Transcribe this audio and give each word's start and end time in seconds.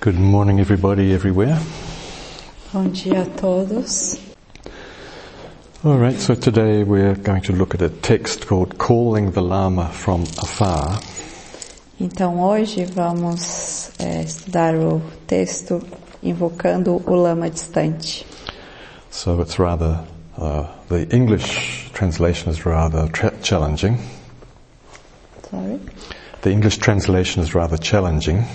Good 0.00 0.18
morning, 0.18 0.60
everybody, 0.60 1.12
everywhere. 1.12 1.60
Bom 2.72 2.90
dia 2.90 3.20
a 3.20 3.26
todos. 3.26 4.18
All 5.84 5.98
right, 5.98 6.18
so 6.18 6.34
today 6.34 6.84
we're 6.84 7.14
going 7.16 7.42
to 7.42 7.52
look 7.52 7.74
at 7.74 7.82
a 7.82 7.90
text 7.90 8.46
called 8.46 8.78
Calling 8.78 9.32
the 9.32 9.42
Lama 9.42 9.90
from 9.90 10.22
Afar. 10.38 11.00
Então 12.00 12.40
hoje 12.40 12.86
vamos 12.86 13.90
é, 13.98 14.22
estudar 14.22 14.74
o 14.74 15.02
texto 15.26 15.82
invocando 16.22 17.02
o 17.06 17.14
lama 17.14 17.50
distante. 17.50 18.24
So 19.10 19.38
it's 19.42 19.58
rather, 19.58 20.02
uh, 20.38 20.66
the 20.88 21.14
English 21.14 21.90
translation 21.92 22.50
is 22.50 22.64
rather 22.64 23.06
tra- 23.08 23.34
challenging. 23.42 23.98
Sorry. 25.50 25.78
The 26.40 26.50
English 26.50 26.78
translation 26.78 27.42
is 27.42 27.54
rather 27.54 27.76
challenging. 27.76 28.46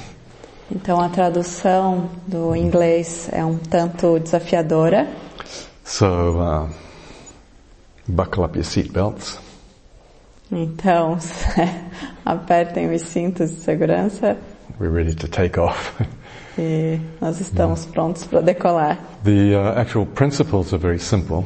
Então 0.72 1.00
a 1.00 1.10
tradução 1.10 2.10
do 2.28 2.56
inglês 2.56 3.30
é 3.32 3.44
um 3.46 3.58
tanto 3.58 4.20
desafiadora. 4.20 5.08
So 5.84 6.40
uh, 6.40 6.70
buckle 8.08 8.44
up 8.44 8.58
your 8.58 8.66
seatbelts. 8.66 9.40
Então 10.52 11.18
apertem 12.26 12.94
os 12.94 13.02
cintos 13.02 13.52
de 13.52 13.58
segurança 13.62 14.38
We're 14.80 14.92
ready 14.94 15.16
to 15.16 15.28
take 15.28 15.60
off. 15.60 15.94
e 16.58 17.00
nós 17.22 17.40
estamos 17.40 17.86
prontos 17.86 18.26
para 18.26 18.42
decolar. 18.42 18.98
the 19.24 19.56
uh, 19.56 19.80
actual 19.80 20.06
principles 20.06 20.74
are 20.74 20.82
very 20.82 21.00
simple, 21.00 21.46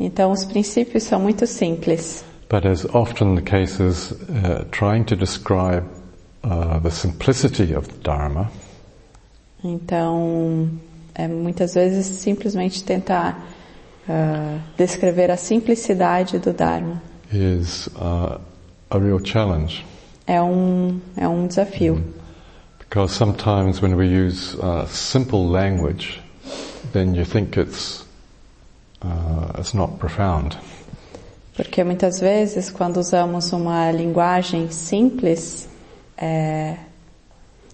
Então 0.00 0.32
os 0.32 0.44
princípios 0.44 1.04
são 1.04 1.20
muito 1.20 1.46
simples. 1.46 2.24
but 2.50 2.66
as 2.66 2.84
often 2.94 3.36
the 3.36 3.42
case 3.42 3.80
is, 3.82 4.12
uh, 4.12 4.64
trying 4.70 5.04
to 5.04 5.14
describe 5.16 5.84
uh, 6.44 6.78
the 6.80 6.90
simplicity 6.90 7.74
of 7.74 7.88
the 7.88 7.98
Dharma 8.02 8.50
Então, 9.64 10.68
é 11.14 11.26
muitas 11.26 11.72
vezes 11.72 12.04
simplesmente 12.04 12.84
tentar 12.84 13.42
ah, 14.06 14.58
descrever 14.76 15.30
a 15.30 15.36
simplicidade 15.38 16.38
do 16.38 16.52
Dharma. 16.52 17.00
is 17.32 17.88
uh, 17.96 18.38
a 18.90 18.98
real 18.98 19.18
challenge. 19.24 19.84
É 20.26 20.40
um, 20.40 21.00
é 21.16 21.26
um 21.26 21.46
desafio. 21.46 22.02
Because 22.78 23.14
sometimes 23.14 23.80
when 23.80 23.96
we 23.96 24.06
use 24.06 24.56
uh, 24.58 24.86
simple 24.86 25.48
language, 25.48 26.20
then 26.92 27.14
you 27.14 27.24
think 27.24 27.58
it's 27.58 28.04
uh, 29.02 29.58
it's 29.58 29.74
not 29.74 29.98
profound. 29.98 30.56
Porque 31.56 31.82
muitas 31.82 32.20
vezes, 32.20 32.70
quando 32.70 32.98
usamos 32.98 33.52
uma 33.52 33.90
linguagem 33.90 34.70
simples, 34.70 35.68
é, 36.16 36.76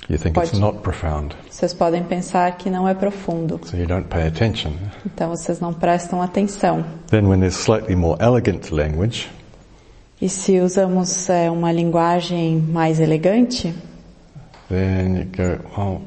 You 0.09 0.19
think 0.19 0.37
it's 0.41 0.51
Pode- 0.51 0.61
not 0.61 0.79
profound, 0.81 1.37
vocês 1.49 1.73
podem 1.73 2.03
pensar 2.03 2.57
que 2.57 2.69
não 2.69 2.89
é 2.89 2.95
profundo. 2.95 3.61
so 3.65 3.77
you 3.77 3.87
don't 3.87 4.09
pay 4.09 4.27
attention. 4.27 4.73
Então, 5.07 5.29
vocês 5.31 5.61
não 5.61 5.73
prestam 5.73 6.21
atenção. 6.21 6.85
Then 7.09 7.27
when 7.29 7.39
there's 7.41 7.55
slightly 7.57 7.95
more 7.95 8.17
elegant 8.21 8.71
language, 8.73 9.29
E 10.21 10.29
se 10.29 10.59
usamos 10.61 11.31
é, 11.31 11.51
uma 11.51 11.71
linguagem 11.73 12.59
mais 12.59 12.99
elegante, 13.01 13.73
then 14.69 15.17
you 15.19 15.25
go, 15.27 15.61
well, 15.77 16.03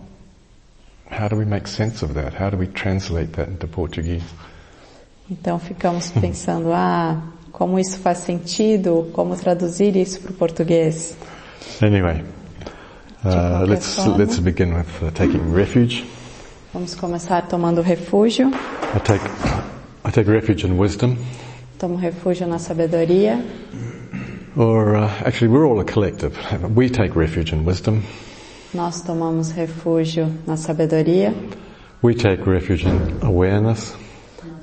how 1.09 1.28
do 1.30 1.38
we 1.38 1.45
make 1.45 1.67
sense 1.70 2.04
of 2.04 2.14
that? 2.14 2.36
How 2.39 2.50
do 2.52 2.58
we 2.58 2.67
translate 2.67 3.31
that 3.34 3.50
into 3.52 3.67
Portuguese? 3.67 4.26
então 5.31 5.58
ficamos 5.58 6.11
pensando, 6.20 6.72
ah, 6.73 7.22
como 7.52 7.80
isso 7.80 7.98
faz 8.00 8.17
sentido? 8.20 9.09
Como 9.14 9.36
traduzir 9.36 9.95
isso 9.95 10.20
para 10.22 10.31
o 10.31 10.34
português? 10.36 11.16
Anyway, 11.81 12.23
uh, 13.25 13.66
let's 13.67 13.97
let's 14.17 14.39
begin 14.39 14.73
with 14.73 15.03
uh, 15.03 15.11
taking 15.11 15.52
refuge. 15.53 16.05
Vamos 16.73 16.95
começar 16.95 17.42
tomando 17.47 17.81
refúgio. 17.81 18.48
I 18.95 18.99
take 18.99 19.23
I 20.05 20.11
take 20.11 20.30
refuge 20.30 20.65
in 20.65 20.77
wisdom, 20.77 21.17
Tomo 21.80 21.98
refúgio 21.98 22.48
na 22.48 22.58
sabedoria. 22.58 23.39
or 24.55 24.95
uh, 24.95 25.10
actually, 25.26 25.48
we're 25.49 25.65
all 25.67 25.80
a 25.80 25.86
collective. 25.86 26.37
We 26.76 26.89
take 26.89 27.15
refuge 27.15 27.54
in 27.54 27.66
wisdom. 27.66 28.04
Nós 28.73 29.02
tomamos 29.02 29.52
refúgio 29.52 30.27
na 30.48 30.55
sabedoria. 30.55 31.33
We 32.02 32.14
take 32.16 32.45
refuge 32.45 32.86
in 32.86 33.20
awareness, 33.23 33.95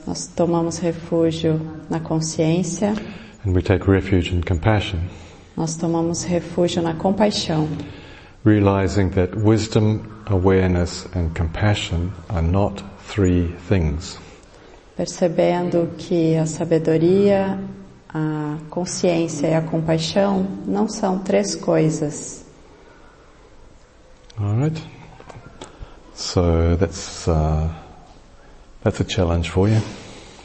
Nós 0.07 0.27
tomamos 0.27 0.79
refúgio 0.79 1.61
na 1.89 2.01
consciência. 2.01 2.95
and 3.45 3.55
we 3.55 3.63
take 3.63 3.87
refuge 3.89 4.33
in 4.33 4.43
compassion, 4.43 5.01
Nós 5.61 5.77
tomamos 5.77 6.25
refúgio 6.25 6.81
na 6.81 6.95
compaixão. 6.95 7.69
realizing 8.47 9.11
that 9.11 9.37
wisdom, 9.37 10.01
awareness, 10.25 11.07
and 11.15 11.35
compassion 11.35 12.11
are 12.31 12.41
not 12.41 12.83
three 13.07 13.55
things. 13.69 14.19
Percebendo 14.97 15.91
que 15.99 16.35
a 16.35 16.47
sabedoria, 16.47 17.59
a 18.09 18.57
consciência 18.71 19.49
e 19.49 19.55
a 19.55 19.61
compaixão 19.61 20.47
não 20.67 20.89
são 20.89 21.19
três 21.19 21.55
coisas. 21.55 22.43
All 24.39 24.55
right. 24.63 24.83
So 26.15 26.75
that's 26.79 27.29
uh, 27.29 27.69
that's 28.83 28.99
a 28.99 29.05
challenge 29.07 29.51
for 29.51 29.69
you. 29.69 29.83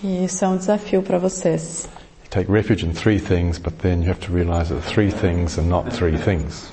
E 0.04 0.26
isso 0.26 0.44
é 0.44 0.48
um 0.50 0.58
desafio 0.58 1.02
para 1.02 1.18
vocês. 1.18 1.88
Take 2.36 2.52
refuge 2.52 2.84
in 2.84 2.92
three 2.92 3.18
things, 3.18 3.58
but 3.58 3.80
then 3.80 4.02
you 4.02 4.10
have 4.10 4.20
to 4.26 4.32
realize 4.34 4.68
that 4.68 4.82
three 4.82 5.10
things 5.10 5.58
are 5.58 5.66
not 5.66 5.90
three 5.94 6.18
things. 6.18 6.70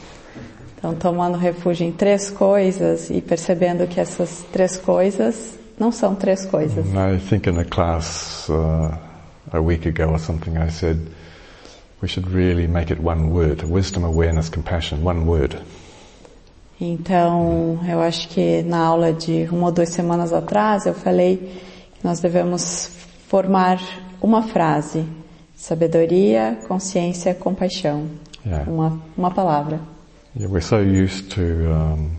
Então, 0.76 0.92
tomando 0.96 1.38
refúgio 1.38 1.86
em 1.86 1.92
três 1.92 2.30
coisas 2.30 3.10
e 3.10 3.20
percebendo 3.20 3.86
que 3.86 4.00
essas 4.00 4.42
três 4.52 4.76
coisas 4.76 5.56
não 5.78 5.92
são 5.92 6.16
três 6.16 6.44
coisas. 6.44 6.84
I 6.84 7.16
think 7.20 7.48
in 7.48 7.60
a 7.60 7.64
class 7.64 8.48
uh, 8.48 8.92
a 9.52 9.60
week 9.60 9.86
ago 9.86 10.10
or 10.10 10.18
something, 10.18 10.58
I 10.58 10.68
said 10.68 10.98
we 12.02 12.08
should 12.08 12.28
really 12.34 12.66
make 12.66 12.92
it 12.92 13.00
one 13.00 13.30
word: 13.30 13.62
wisdom, 13.62 14.04
awareness, 14.04 14.48
compassion. 14.48 15.06
One 15.06 15.26
word. 15.26 15.56
Então, 16.80 17.78
eu 17.88 18.00
acho 18.00 18.28
que 18.30 18.64
na 18.64 18.78
aula 18.78 19.12
de 19.12 19.48
uma 19.52 19.66
ou 19.66 19.72
duas 19.72 19.90
semanas 19.90 20.32
atrás 20.32 20.86
eu 20.86 20.94
falei 20.94 21.36
que 21.94 22.04
nós 22.04 22.18
devemos 22.18 22.90
formar 23.28 23.78
uma 24.20 24.42
frase: 24.42 25.06
sabedoria, 25.62 26.58
consciência, 26.66 27.32
compaixão. 27.32 28.10
Yeah. 28.44 28.68
Uma, 28.68 29.00
uma 29.16 29.30
palavra. 29.30 29.80
Yeah, 30.34 30.52
we're 30.52 30.60
so 30.60 30.80
used 30.80 31.30
to 31.36 31.70
um, 31.70 32.18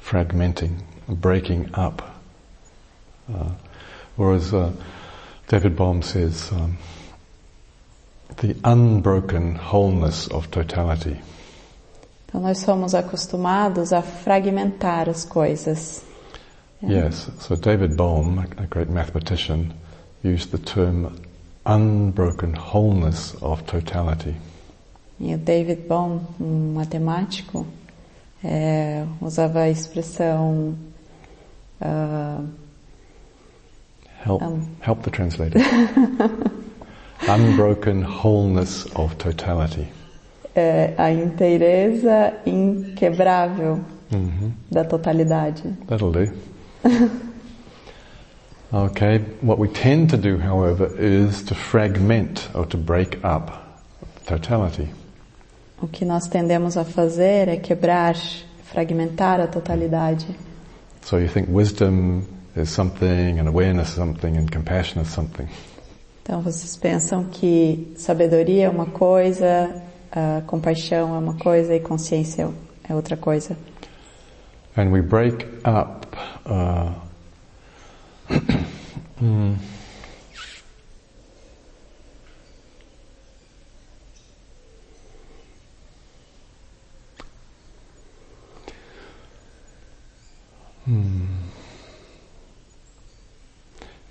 fragmenting, 0.00 0.76
breaking 1.08 1.68
up. 1.74 2.04
Uh, 3.28 3.50
or 4.16 4.36
as 4.36 4.54
uh, 4.54 4.70
David 5.48 5.74
Bohm 5.74 6.02
says, 6.02 6.52
um, 6.52 6.78
the 8.36 8.54
unbroken 8.62 9.56
wholeness 9.56 10.28
of 10.28 10.48
totality. 10.52 11.20
Então, 12.28 12.40
nós 12.40 12.58
somos 12.58 12.94
acostumados 12.94 13.92
a 13.92 14.02
fragmentar 14.02 15.08
as 15.08 15.24
coisas. 15.24 16.08
Yes, 16.82 17.30
so 17.40 17.56
David 17.56 17.96
Bohm, 17.96 18.38
a 18.56 18.66
great 18.66 18.88
mathematician, 18.88 19.74
used 20.22 20.50
the 20.50 20.58
term 20.58 21.14
unbroken 21.66 22.54
wholeness 22.54 23.34
of 23.42 23.62
totality. 23.66 24.34
E 25.18 25.34
o 25.34 25.38
David 25.38 25.86
Bohm, 25.86 26.20
um 26.40 26.72
matemático, 26.74 27.66
é, 28.42 29.04
usava 29.20 29.60
a 29.60 29.68
expressão 29.70 30.74
ah, 31.80 32.40
Help, 34.24 34.42
Um. 34.42 34.60
help 34.80 35.02
the 35.02 35.10
translator. 35.10 35.60
Unbroken 37.28 38.02
wholeness 38.02 38.86
of 38.94 39.14
totality. 39.16 39.86
é, 40.54 40.94
a 40.98 41.12
inteireza 41.12 42.34
inquebrável 42.46 43.80
hmm 44.10 44.50
da 44.70 44.84
totalidade. 44.84 45.62
That'll 45.86 46.10
do. 46.12 46.30
okay, 48.72 49.18
what 49.40 49.58
we 49.58 49.68
tend 49.68 50.10
to 50.10 50.16
do, 50.16 50.38
however, 50.38 50.90
is 50.96 51.42
to 51.44 51.54
fragment 51.54 52.48
or 52.54 52.66
to 52.66 52.76
break 52.76 53.24
up 53.24 53.82
totality. 54.26 54.88
O 55.82 55.88
que 55.88 56.04
nós 56.04 56.28
tendemos 56.28 56.76
a 56.76 56.84
fazer 56.84 57.48
é 57.48 57.56
quebrar, 57.56 58.14
fragmentar 58.64 59.40
a 59.40 59.46
totalidade. 59.46 60.26
So 61.02 61.16
you 61.18 61.28
think 61.28 61.48
wisdom 61.48 62.26
is 62.54 62.68
something, 62.68 63.38
and 63.38 63.48
awareness 63.48 63.88
is 63.90 63.94
something, 63.94 64.36
and 64.36 64.50
compassion 64.50 65.00
is 65.00 65.08
something. 65.08 65.48
Então 66.22 66.42
vocês 66.42 66.76
pensam 66.76 67.24
que 67.24 67.92
sabedoria 67.96 68.66
é 68.66 68.68
uma 68.68 68.86
coisa, 68.86 69.82
a 70.12 70.42
compaixão 70.46 71.14
é 71.14 71.18
uma 71.18 71.34
coisa 71.34 71.74
e 71.74 71.80
consciência 71.80 72.48
é 72.88 72.94
outra 72.94 73.16
coisa. 73.16 73.56
and 74.76 74.92
we 74.92 75.00
break 75.00 75.46
up 75.64 76.16
uh, 76.46 76.94
mm. 79.20 79.56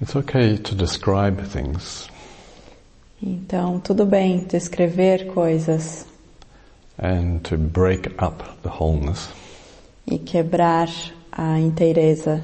It's 0.02 0.16
okay 0.16 0.58
to 0.58 0.76
describe 0.76 1.44
things. 1.44 2.10
Então, 3.22 3.80
tudo 3.82 4.06
bem 4.06 4.46
descrever 4.46 5.26
coisas. 5.34 6.06
And 6.98 7.44
to 7.46 7.58
break 7.58 8.08
up 8.18 8.62
the 8.64 8.70
wholeness. 8.70 9.39
E 10.10 10.18
quebrar 10.18 10.90
a 11.32 11.60
inteireza. 11.60 12.44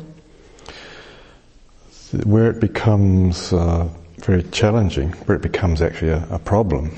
Where 2.25 2.49
it 2.49 2.59
becomes 2.59 3.51
uh, 3.51 3.87
very 4.25 4.43
challenging, 4.51 5.11
where 5.25 5.35
it 5.35 5.41
becomes 5.41 5.81
actually 5.81 6.13
a, 6.13 6.25
a 6.31 6.39
problem, 6.39 6.91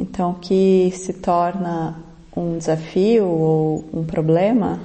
Então, 0.00 0.30
o 0.30 0.34
que 0.34 0.90
se 0.92 1.12
torna 1.12 2.02
um 2.34 2.56
desafio 2.56 3.26
ou 3.26 3.84
um 3.92 4.04
problema 4.04 4.80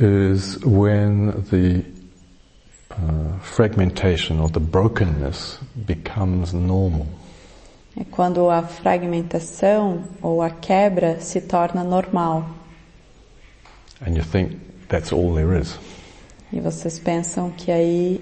is 0.00 0.58
when 0.64 1.30
the 1.50 1.84
uh, 2.90 3.38
fragmentation 3.40 4.40
or 4.40 4.50
the 4.50 4.58
brokenness 4.58 5.60
becomes 5.76 6.52
normal. 6.52 7.06
é 7.96 8.04
quando 8.10 8.50
a 8.50 8.62
fragmentação 8.62 10.02
ou 10.20 10.42
a 10.42 10.50
quebra 10.50 11.20
se 11.20 11.40
torna 11.40 11.84
normal 11.84 12.44
And 14.00 14.16
you 14.16 14.22
think 14.22 14.58
that's 14.88 15.12
all 15.12 15.34
there 15.34 15.58
is. 15.58 15.78
e 16.52 16.60
vocês 16.60 16.98
pensam 16.98 17.50
que 17.50 17.70
aí 17.70 18.20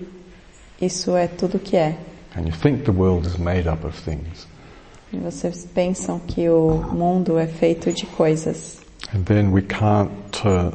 isso 0.80 1.16
é 1.16 1.26
tudo 1.26 1.58
que 1.58 1.76
é. 1.76 1.96
And 2.36 2.42
you 2.42 2.52
think 2.52 2.84
the 2.84 2.90
world 2.90 3.26
is 3.26 3.36
made 3.36 3.68
up 3.68 3.86
of 3.86 4.00
things. 4.02 4.46
E 5.12 5.18
vocês 5.18 5.64
pensam 5.72 6.18
que 6.18 6.48
o 6.48 6.82
mundo 6.92 7.38
é 7.38 7.46
feito 7.46 7.92
de 7.92 8.06
coisas. 8.06 8.80
And 9.14 9.22
then 9.24 9.52
we 9.52 9.62
can't, 9.62 10.10
uh, 10.44 10.72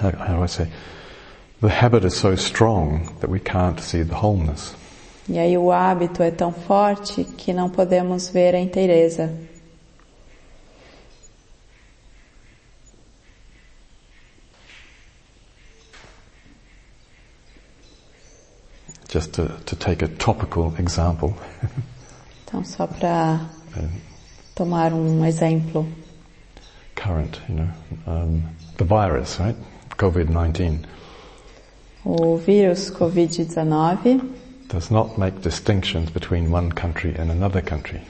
how, 0.00 0.12
how 0.16 0.36
do 0.36 0.44
I 0.44 0.48
say, 0.48 0.68
the 1.60 1.68
habit 1.68 2.06
is 2.06 2.14
so 2.14 2.34
strong 2.34 3.12
that 3.20 3.28
we 3.28 3.40
can't 3.40 3.80
see 3.80 4.04
the 4.04 4.14
wholeness. 4.14 4.74
E 5.28 5.38
aí 5.38 5.58
o 5.58 5.72
hábito 5.72 6.22
é 6.22 6.30
tão 6.30 6.52
forte 6.52 7.24
que 7.24 7.52
não 7.52 7.68
podemos 7.68 8.28
ver 8.28 8.54
a 8.54 8.60
inteireza. 8.60 9.32
Just 19.08 19.32
to, 19.34 19.48
to 19.66 19.76
take 19.76 20.02
a 20.02 20.08
topical 20.08 20.74
example, 20.78 21.34
Então, 22.44 22.62
só 22.64 22.86
para 22.86 23.40
tomar 24.54 24.92
um 24.92 25.24
exemplo. 25.24 25.86
current, 26.94 27.40
you 27.48 27.54
know, 27.56 27.68
um, 28.06 28.42
the 28.78 28.84
virus, 28.84 29.38
right? 29.40 29.56
COVID-19 29.96 30.84
O 32.04 32.36
vírus 32.36 32.90
Covid-19 32.90 34.20
does 34.68 34.90
not 34.90 35.18
make 35.18 35.40
distinctions 35.40 36.10
between 36.10 36.50
one 36.52 36.70
country 36.72 37.14
and 37.18 37.30
another 37.30 37.60
country. 37.62 38.00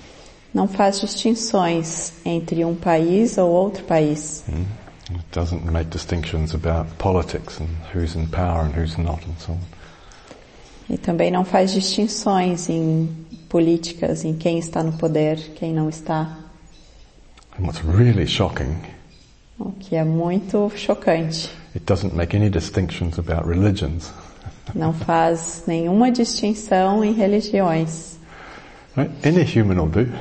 não 0.55 0.67
faz 0.69 1.01
distinções 1.01 2.13
entre 2.25 2.65
um 2.65 2.75
país 2.75 3.37
ou 3.39 3.51
outro 3.51 3.85
país. 3.85 4.45
Mm? 4.49 4.65
It 5.11 5.25
doesn't 5.33 5.65
make 5.71 5.89
distinctions 5.91 6.53
about 6.55 6.89
politics 6.99 7.61
and 7.61 7.69
who's 7.95 8.17
in 8.17 8.27
power 8.29 8.63
and 8.65 8.75
who's 8.75 8.99
not 8.99 9.21
and 9.27 9.39
so 9.39 9.53
on. 9.53 9.59
E 10.89 10.97
também 10.97 11.31
não 11.31 11.45
faz 11.45 11.73
distinções 11.73 12.69
em 12.69 13.09
políticas, 13.49 14.25
em 14.25 14.35
quem 14.35 14.59
está 14.59 14.83
no 14.83 14.93
poder, 14.93 15.37
quem 15.57 15.73
não 15.73 15.89
está. 15.89 16.39
And 17.59 17.65
what's 17.65 17.81
really 17.83 18.27
shocking, 18.27 18.77
O 19.59 19.73
que 19.73 19.97
é 19.97 20.05
muito 20.05 20.71
chocante. 20.77 21.51
it 21.75 21.85
doesn't 21.87 22.15
make 22.15 22.37
any 22.37 22.51
distinctions 22.51 23.19
about 23.19 23.49
religions. 23.49 24.13
Não 24.75 24.93
faz 24.93 25.65
nenhuma 25.67 26.11
distinção 26.11 27.03
em 27.05 27.13
religiões. 27.13 28.17
Right? 28.97 29.11
Any 29.27 29.43
human 29.45 29.79
will 29.81 29.89
do. 29.89 30.13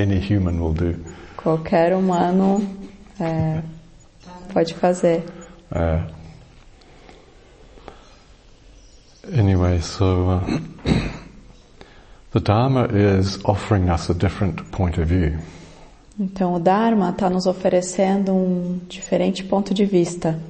Any 0.00 0.18
human 0.18 0.60
will 0.60 0.72
do. 0.72 0.94
Qualquer 1.36 1.94
humano 1.94 2.66
é, 3.20 3.62
pode 4.52 4.74
fazer. 4.74 5.24
Uh, 5.70 6.15
anyway, 9.32 9.80
so 9.80 10.30
uh, 10.30 10.60
the 12.32 12.40
Dharma 12.40 12.84
is 12.86 13.42
offering 13.44 13.88
us 13.88 14.10
a 14.10 14.14
different 14.14 14.70
point 14.72 14.98
of 14.98 15.08
view. 15.08 15.38
Então 16.18 16.54
o 16.54 16.58
Dharma 16.58 17.10
está 17.10 17.28
nos 17.28 17.46
oferecendo 17.46 18.32
um 18.32 18.80
diferente 18.88 19.44
ponto 19.44 19.74
de 19.74 19.84
vista. 19.84 20.40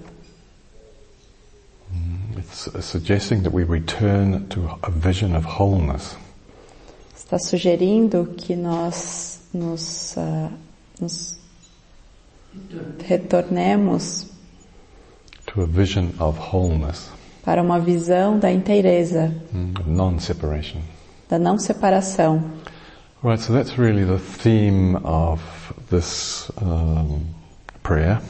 It's 2.37 2.69
uh, 2.69 2.81
suggesting 2.81 3.43
that 3.43 3.52
we 3.52 3.64
return 3.64 4.46
to 4.49 4.69
a 4.82 4.90
vision 4.90 5.34
of 5.34 5.44
wholeness. 5.44 6.17
Está 7.17 7.38
sugerindo 7.38 8.34
que 8.37 8.55
nós 8.55 9.40
nos, 9.52 10.17
ah, 10.17 10.50
nos 11.00 11.37
retornemos 13.08 14.26
to 15.46 15.62
a 15.62 15.67
vision 15.67 16.12
of 16.19 16.38
wholeness, 16.38 17.11
para 17.46 17.62
uma 17.62 17.78
visão 17.78 18.40
da 18.40 18.50
inteireza, 18.50 19.32
mm, 19.52 19.75
non-separation. 19.87 20.81
da 21.31 21.38
não 21.38 21.56
separação. 21.58 22.43
Right, 23.22 23.40
so 23.40 23.52
that's 23.52 23.78
really 23.78 24.04
the 24.04 24.19
theme 24.19 24.96
of 25.04 25.40
this 25.88 26.50
um, 26.60 27.20
prayer, 27.84 28.20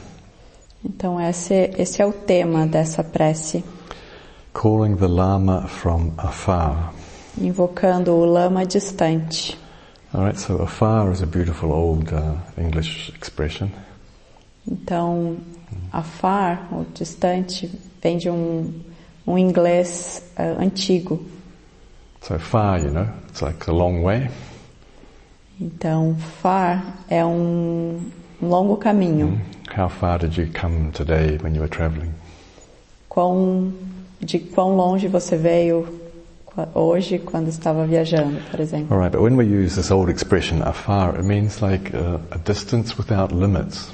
Então 0.85 1.19
esse, 1.19 1.71
esse 1.77 1.99
é 2.01 2.05
o 2.05 2.13
tema 2.13 2.67
dessa 2.67 3.03
prece, 3.03 3.63
calling 4.53 4.95
the 4.95 5.07
Lama 5.07 5.67
from 5.67 6.11
afar. 6.17 6.93
invocando 7.41 8.13
o 8.13 8.23
lama 8.23 8.65
distante. 8.65 9.57
All 10.13 10.25
right, 10.25 10.39
so 10.39 10.61
afar 10.61 11.11
is 11.11 11.21
a 11.23 11.25
beautiful 11.25 11.71
old 11.71 12.13
uh, 12.13 12.37
English 12.57 13.11
expression. 13.19 13.69
Então, 14.67 15.37
afar, 15.91 16.67
ou 16.71 16.85
distante, 16.93 17.69
vem 18.01 18.17
de 18.17 18.29
um, 18.29 18.73
um 19.27 19.37
inglês 19.37 20.23
ah, 20.37 20.55
antigo. 20.59 21.19
So 22.21 22.39
far, 22.39 22.79
you 22.81 22.91
know, 22.91 23.07
it's 23.29 23.41
like 23.41 23.69
a 23.69 23.73
long 23.73 24.03
way. 24.03 24.29
Então, 25.59 26.15
far 26.41 26.83
é 27.09 27.25
um 27.25 27.99
longo 28.41 28.77
caminho. 28.77 29.39
How 29.75 29.89
far 29.89 30.19
did 30.19 30.37
you 30.37 30.47
come 30.59 30.91
today 30.91 31.37
when 31.43 31.53
you 31.53 31.61
were 31.61 31.69
traveling? 31.69 32.13
Quão, 33.09 33.73
de 34.21 34.39
quão 34.39 34.75
longe 34.75 35.07
você 35.07 35.35
veio 35.35 35.87
hoje 36.73 37.19
quando 37.19 37.49
estava 37.49 37.85
viajando, 37.85 38.39
por 38.49 38.59
exemplo. 38.59 38.95
All 38.95 39.01
right, 39.01 39.11
but 39.11 39.21
when 39.21 39.35
we 39.35 39.45
use 39.45 39.75
this 39.75 39.91
old 39.91 40.09
expression 40.09 40.61
afar, 40.61 41.15
it 41.15 41.23
means 41.23 41.61
like 41.61 41.91
uh, 41.95 42.19
a 42.31 42.37
distance 42.37 42.97
without 42.97 43.33
limits. 43.33 43.91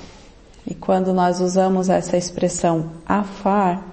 E 0.66 0.74
quando 0.74 1.14
nós 1.14 1.42
usamos 1.42 1.90
essa 1.90 2.16
expressão 2.16 2.92
afar, 3.06 3.93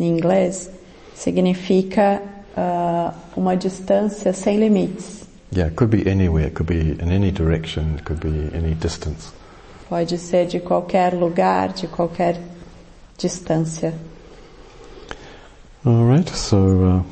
em 0.00 0.08
inglês, 0.08 0.70
significa 1.14 2.22
ah, 2.56 3.14
uma 3.36 3.56
distância 3.56 4.32
sem 4.32 4.58
limites. 4.58 5.20
Yeah, 5.52 5.68
it 5.68 5.76
could 5.76 5.90
be 5.90 6.08
anywhere, 6.08 6.46
it 6.46 6.54
could 6.54 6.72
be 6.72 6.92
in 7.02 7.10
any 7.10 7.30
direction, 7.32 7.96
it 7.96 8.04
could 8.04 8.20
be 8.20 8.56
any 8.56 8.74
distance. 8.74 9.32
Pode 9.88 10.16
ser 10.18 10.46
de 10.46 10.60
qualquer 10.60 11.12
lugar, 11.12 11.72
de 11.72 11.88
qualquer 11.88 12.40
distância. 13.18 13.92
All 15.84 16.04
right, 16.04 16.28
so 16.28 16.56
uh, 16.56 17.02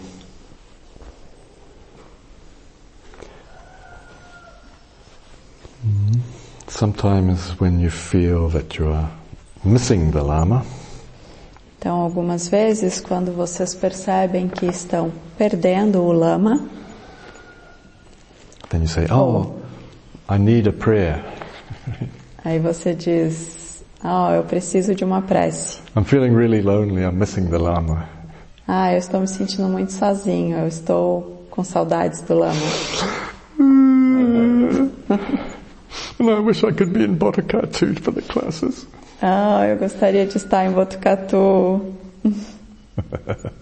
mm, 5.85 6.21
sometimes 6.69 7.59
when 7.59 7.81
you 7.81 7.91
feel 7.91 8.49
that 8.51 8.79
you 8.79 8.89
are 8.93 9.11
missing 9.65 10.13
the 10.13 10.23
Lama, 10.23 10.65
Então, 11.79 12.01
algumas 12.01 12.49
vezes, 12.49 13.01
quando 13.01 13.33
vocês 13.33 13.73
percebem 13.75 14.49
que 14.49 14.67
estão 14.67 15.13
perdendo 15.37 16.03
o 16.03 16.13
lama, 16.13 16.67
then 18.71 18.83
you 18.83 18.89
say, 18.89 19.07
"Oh, 19.11 19.53
I 20.29 20.39
need 20.39 20.69
a 20.69 20.73
prayer. 20.73 21.25
aí 22.45 22.59
você 22.59 22.95
diz: 22.95 23.85
Ah, 24.03 24.33
eu 24.35 24.43
preciso 24.43 24.95
de 24.95 25.05
uma 25.05 25.23
prece. 25.23 25.81
I'm 25.97 26.05
feeling 26.05 26.35
really 26.35 26.61
lonely. 26.61 27.03
I'm 27.03 27.17
missing 27.17 27.47
the 27.47 27.59
Lama." 27.59 28.09
Ah, 28.67 28.93
eu 28.93 28.99
estou 28.99 29.21
me 29.21 29.29
sentindo 29.29 29.69
muito 29.69 29.93
sozinho, 29.93 30.59
eu 30.59 30.67
estou 30.69 31.47
com 31.51 31.65
saudades 31.65 32.21
do 32.23 32.35
lama. 32.35 32.61
And 36.21 36.29
I 36.29 36.41
wish 36.41 36.65
I 36.65 36.73
could 36.73 36.93
be 36.93 37.05
in 37.05 37.17
Botakatu 37.17 37.99
for 38.01 38.13
the 38.13 38.23
classes. 38.23 38.87
Ah, 39.21 39.67
eu 39.67 39.77
gostaria 39.77 40.25
de 40.27 40.37
estar 40.37 40.65
em 40.65 40.71
Botucatu. 40.71 41.93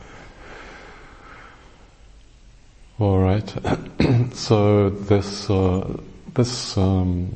All 2.99 3.23
right. 3.23 3.55
so 4.35 4.91
this 4.91 5.49
uh, 5.49 5.99
this 6.35 6.77
um, 6.77 7.31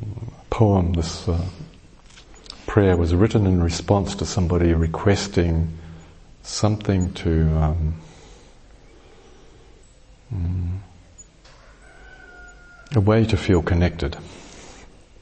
poem, 0.51 0.91
this 0.93 1.27
uh, 1.27 1.39
prayer, 2.67 2.95
was 2.95 3.15
written 3.15 3.47
in 3.47 3.63
response 3.63 4.15
to 4.15 4.25
somebody 4.25 4.73
requesting 4.73 5.69
something 6.43 7.11
to 7.13 7.29
um, 7.57 7.95
mm, 10.31 10.77
a 12.95 12.99
way 12.99 13.25
to 13.25 13.35
feel 13.35 13.63
connected. 13.63 14.15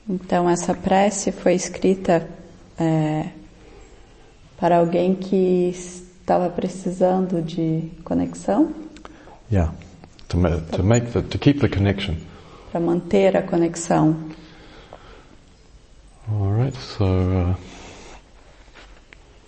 Então 0.10 0.50
essa 0.50 0.74
prece 0.74 1.32
foi 1.32 1.54
escrita 1.54 2.28
é, 2.80 3.30
para 4.58 4.78
alguém 4.78 5.16
que 5.16 5.70
estava 5.70 6.50
precisando 6.50 7.42
de 7.42 7.90
conexão, 8.04 8.74
Yeah, 9.52 9.74
to, 10.28 10.38
ma- 10.38 10.58
to 10.72 10.84
make 10.84 11.08
the, 11.12 11.22
to 11.24 11.38
keep 11.40 11.60
the 11.60 11.68
connection. 11.70 12.16
para 12.72 12.80
manter 12.80 13.36
a 13.36 13.42
conexão. 13.42 14.16
All 16.32 16.52
right, 16.54 16.76
so 16.76 17.06
uh, 17.06 17.56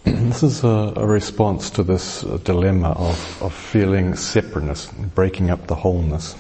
this 0.06 0.42
is 0.42 0.64
a, 0.64 0.94
a 0.96 1.06
response 1.06 1.70
to 1.70 1.84
this 1.84 2.24
uh, 2.24 2.40
dilemma 2.44 2.94
of, 2.98 3.44
of 3.44 3.54
feeling 3.54 4.16
separateness, 4.16 4.88
breaking 5.14 5.52
up 5.52 5.68
the 5.68 5.76
wholeness. 5.76 6.36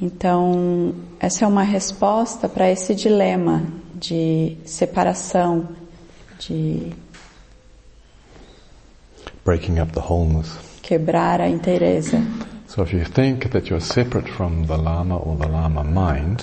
Então, 0.00 0.94
essa 1.20 1.44
é 1.44 1.48
uma 1.48 1.62
resposta 1.64 2.48
para 2.48 2.70
esse 2.70 2.94
dilema 2.94 3.62
de 3.98 4.56
separação, 4.64 5.68
de 6.38 6.92
Breaking 9.44 9.80
up 9.80 9.92
the 9.92 10.00
wholeness. 10.00 10.58
quebrar 10.82 11.40
a 11.40 11.48
inteireza. 11.48 12.18
So 12.66 12.82
if 12.82 12.92
you 12.92 13.04
think 13.04 13.48
that 13.50 13.68
you're 13.70 13.80
separate 13.84 14.30
from 14.30 14.66
the 14.66 14.76
Lama 14.76 15.16
or 15.16 15.36
the 15.38 15.46
Lama 15.48 15.82
mind, 15.84 16.42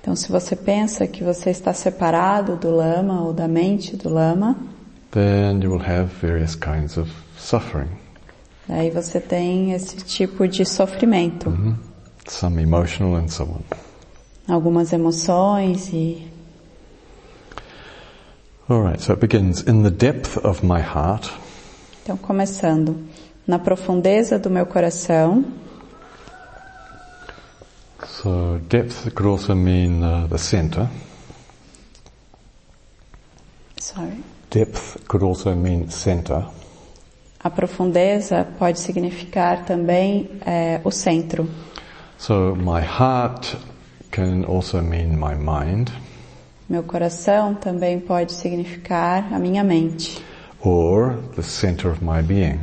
Então, 0.00 0.14
se 0.14 0.30
você 0.30 0.54
pensa 0.54 1.04
que 1.08 1.24
você 1.24 1.50
está 1.50 1.72
separado 1.72 2.56
do 2.56 2.70
lama 2.70 3.22
ou 3.22 3.32
da 3.32 3.48
mente 3.48 3.96
do 3.96 4.08
lama, 4.08 4.56
then 5.10 5.60
you 5.60 5.70
will 5.72 5.82
have 5.82 6.08
various 6.22 6.54
kinds 6.54 6.96
of 6.96 7.10
suffering. 7.36 7.88
aí 8.68 8.88
você 8.90 9.20
tem 9.20 9.72
esse 9.72 9.96
tipo 9.96 10.46
de 10.46 10.64
sofrimento. 10.64 11.52
Some 12.28 12.62
emotional 12.62 13.16
and 13.16 13.26
so 13.28 13.44
on. 13.44 13.62
Algumas 14.52 14.92
emoções 14.92 15.88
e 15.92 16.24
Alright, 18.68 19.00
so 19.00 19.12
it 19.12 19.20
begins 19.20 19.62
in 19.62 19.82
the 19.84 19.90
depth 19.90 20.36
of 20.44 20.62
my 20.64 20.80
heart, 20.80 21.30
Então, 22.02 22.16
começando 22.16 22.96
na 23.46 23.58
profundeza 23.58 24.38
do 24.38 24.50
meu 24.50 24.66
coração. 24.66 25.44
so 28.06 28.58
depth 28.68 29.12
could 29.14 29.26
also 29.28 29.54
mean 29.54 30.02
uh, 30.02 30.26
the 30.28 30.38
center. 30.38 30.88
Sorry. 33.78 34.22
Depth 34.50 35.06
could 35.08 35.22
also 35.24 35.54
mean 35.54 35.90
center. 35.90 36.44
A 37.42 37.50
profundeza 37.50 38.46
pode 38.58 38.80
significar 38.80 39.64
também 39.64 40.28
é, 40.44 40.80
o 40.84 40.90
centro. 40.90 41.48
So 42.18 42.56
my 42.56 42.80
heart 42.80 43.56
can 44.10 44.44
also 44.44 44.80
mean 44.82 45.16
my 45.16 45.34
mind, 45.36 45.90
Meu 46.68 46.82
coração 46.82 47.54
também 47.54 48.00
pode 48.00 48.32
significar 48.32 49.32
a 49.32 49.38
minha 49.38 49.62
mente 49.62 50.20
or 50.60 51.14
the 51.36 51.42
center 51.42 51.90
of 51.92 52.04
my 52.04 52.22
being. 52.22 52.58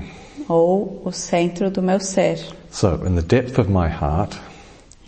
ou 0.49 1.01
o 1.05 1.11
centro 1.11 1.71
do 1.71 1.81
meu 1.81 1.99
ser. 1.99 2.37
So 2.69 2.95
in 3.07 3.15
the 3.15 3.21
depth 3.21 3.57
of 3.59 3.69
my 3.71 3.87
heart, 3.87 4.35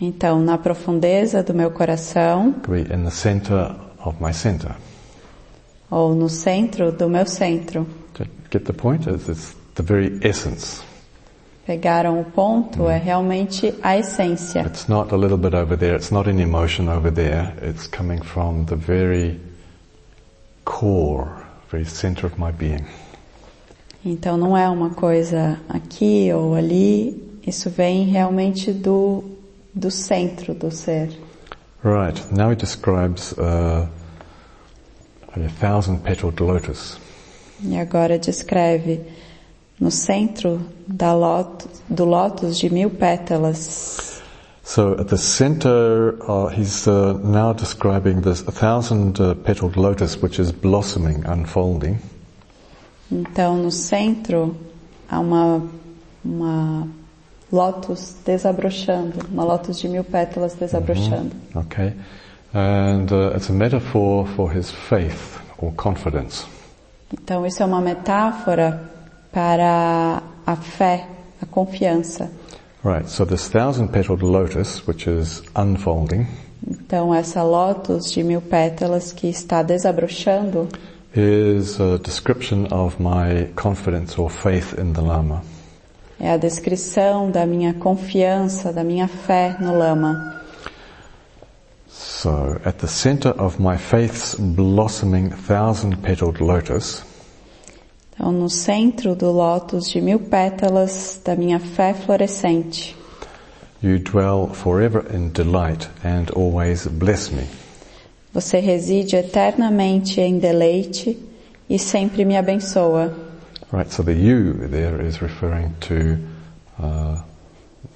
Então, 0.00 0.40
na 0.40 0.58
profundeza 0.58 1.42
do 1.42 1.54
meu 1.54 1.70
coração 1.70 2.52
could 2.64 2.84
be 2.88 2.94
in 2.94 3.04
the 3.04 3.10
center 3.10 3.74
of 4.04 4.16
my 4.22 4.32
center. 4.32 4.72
ou 5.90 6.14
no 6.14 6.28
centro 6.28 6.90
do 6.92 7.08
meu 7.08 7.26
centro. 7.26 7.86
Get- 8.50 8.64
the 8.64 8.72
point? 8.72 9.06
It's 9.08 9.54
the 9.74 9.82
very 9.82 10.18
essence. 10.22 10.80
Pegaram 11.66 12.20
o 12.20 12.24
ponto? 12.24 12.88
É 12.88 12.96
realmente 12.96 13.74
a 13.82 13.98
essência. 13.98 14.60
It's 14.60 14.86
not 14.86 15.12
a 15.12 15.16
little 15.16 15.36
bit 15.36 15.54
over 15.54 15.76
there. 15.76 15.96
It's 15.96 16.12
not 16.12 16.30
an 16.30 16.38
emotion 16.38 16.88
over 16.88 17.10
there. 17.10 17.52
It's 17.60 17.88
coming 17.88 18.22
from 18.22 18.66
the 18.66 18.76
very 18.76 19.40
core, 20.64 21.28
very 21.70 21.84
center 21.84 22.26
of 22.26 22.38
my 22.38 22.52
being. 22.52 22.84
Então 24.04 24.36
não 24.36 24.56
é 24.56 24.68
uma 24.68 24.90
coisa 24.90 25.58
aqui 25.68 26.32
ou 26.32 26.54
ali, 26.54 27.40
isso 27.44 27.68
vem 27.68 28.04
realmente 28.04 28.72
do, 28.72 29.24
do 29.74 29.90
centro 29.90 30.54
do 30.54 30.70
ser. 30.70 31.10
Right. 31.82 32.22
Now 32.32 32.52
he 32.52 32.56
describes 32.56 33.32
uh, 33.32 33.88
a 35.34 35.48
thousand 35.60 35.98
petaled 36.04 36.40
lotus. 36.40 36.96
E 37.60 37.76
agora 37.76 38.18
descreve 38.18 39.00
no 39.80 39.90
centro 39.90 40.60
do 41.88 42.04
lótus 42.04 42.58
de 42.58 42.70
mil 42.70 42.90
pétalas. 42.90 44.22
So 44.64 44.96
at 44.98 45.08
the 45.08 45.16
center, 45.16 46.16
uh, 46.28 46.48
he's 46.48 46.88
uh, 46.88 47.18
now 47.22 47.52
describing 47.52 48.22
this 48.22 48.42
a 48.48 48.50
thousand 48.50 49.20
uh, 49.20 49.34
petaled 49.34 49.76
lotus, 49.76 50.20
which 50.20 50.40
is 50.40 50.50
blossoming, 50.50 51.24
unfolding. 51.24 51.98
Então 53.10 53.56
no 53.56 53.70
centro 53.70 54.56
há 55.08 55.20
uma, 55.20 55.62
uma 56.24 56.88
lótus 57.52 58.16
desabrochando, 58.24 59.24
uma 59.30 59.44
lótus 59.44 59.78
de 59.78 59.88
mil 59.88 60.02
pétalas 60.02 60.54
desabrochando. 60.54 61.30
Okay, 61.54 61.92
and 62.52 63.12
uh, 63.12 63.36
it's 63.36 63.48
a 63.48 63.52
metaphor 63.52 64.26
for 64.34 64.52
his 64.52 64.72
faith 64.72 65.38
or 65.58 65.72
confidence. 65.76 66.44
Então 67.12 67.46
isso 67.46 67.62
é 67.62 67.66
uma 67.66 67.80
metáfora 67.80 68.95
para 69.36 70.22
a 70.46 70.56
fé, 70.56 71.06
a 71.42 71.44
confiança. 71.44 72.30
Right. 72.82 73.06
So 73.06 73.26
this 73.26 73.50
thousand 73.50 73.88
petaled 73.88 74.22
lotus, 74.22 74.86
which 74.88 75.06
is 75.06 75.42
unfolding, 75.54 76.26
Então 76.66 77.14
essa 77.14 77.42
lótus 77.42 78.10
de 78.12 78.24
mil 78.24 78.40
pétalas 78.40 79.12
que 79.12 79.28
está 79.28 79.62
desabrochando 79.62 80.66
is 81.14 81.78
a 81.78 81.98
description 81.98 82.66
of 82.72 82.96
my 82.98 83.48
confidence 83.54 84.18
or 84.18 84.30
faith 84.30 84.74
in 84.80 84.94
the 84.94 85.02
Lama. 85.02 85.42
é 86.18 86.30
a 86.30 86.38
descrição 86.38 87.30
da 87.30 87.44
minha 87.44 87.74
confiança, 87.74 88.72
da 88.72 88.82
minha 88.82 89.06
fé 89.06 89.54
no 89.60 89.76
lama. 89.76 90.40
So 91.90 92.58
at 92.64 92.78
the 92.78 92.86
center 92.88 93.34
of 93.38 93.60
my 93.60 93.76
faith's 93.76 94.34
blossoming 94.34 95.28
thousand 95.28 95.98
petaled 95.98 96.40
lotus, 96.40 97.04
Então 98.16 98.32
no 98.32 98.48
centro 98.48 99.14
do 99.14 99.30
lótus 99.30 99.90
de 99.90 100.00
mil 100.00 100.18
pétalas 100.18 101.20
da 101.22 101.36
minha 101.36 101.60
fé 101.60 101.92
florescente, 101.92 102.96
you 103.82 103.98
dwell 103.98 104.48
forever 104.54 105.04
in 105.14 105.28
delight 105.28 105.88
and 106.02 106.26
always 106.34 106.86
bless 106.86 107.30
me. 107.30 107.46
você 108.32 108.58
reside 108.58 109.16
eternamente 109.16 110.20
em 110.20 110.38
deleite 110.38 111.18
e 111.70 111.78
sempre 111.78 112.24
me 112.24 112.36
abençoa. 112.36 113.14
Right, 113.72 113.90
so 113.92 114.02
the 114.02 114.12
you 114.12 114.68
there 114.68 115.06
is 115.06 115.20
referring 115.22 115.74
to 115.80 116.18
uh, 116.78 117.22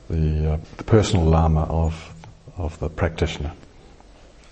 the, 0.09 0.55
uh, 0.55 0.59
the 0.77 0.85
personal 0.85 1.27
lama 1.27 1.67
of, 1.69 1.95
of 2.57 2.79
the 2.79 2.89
practitioner. 2.89 3.53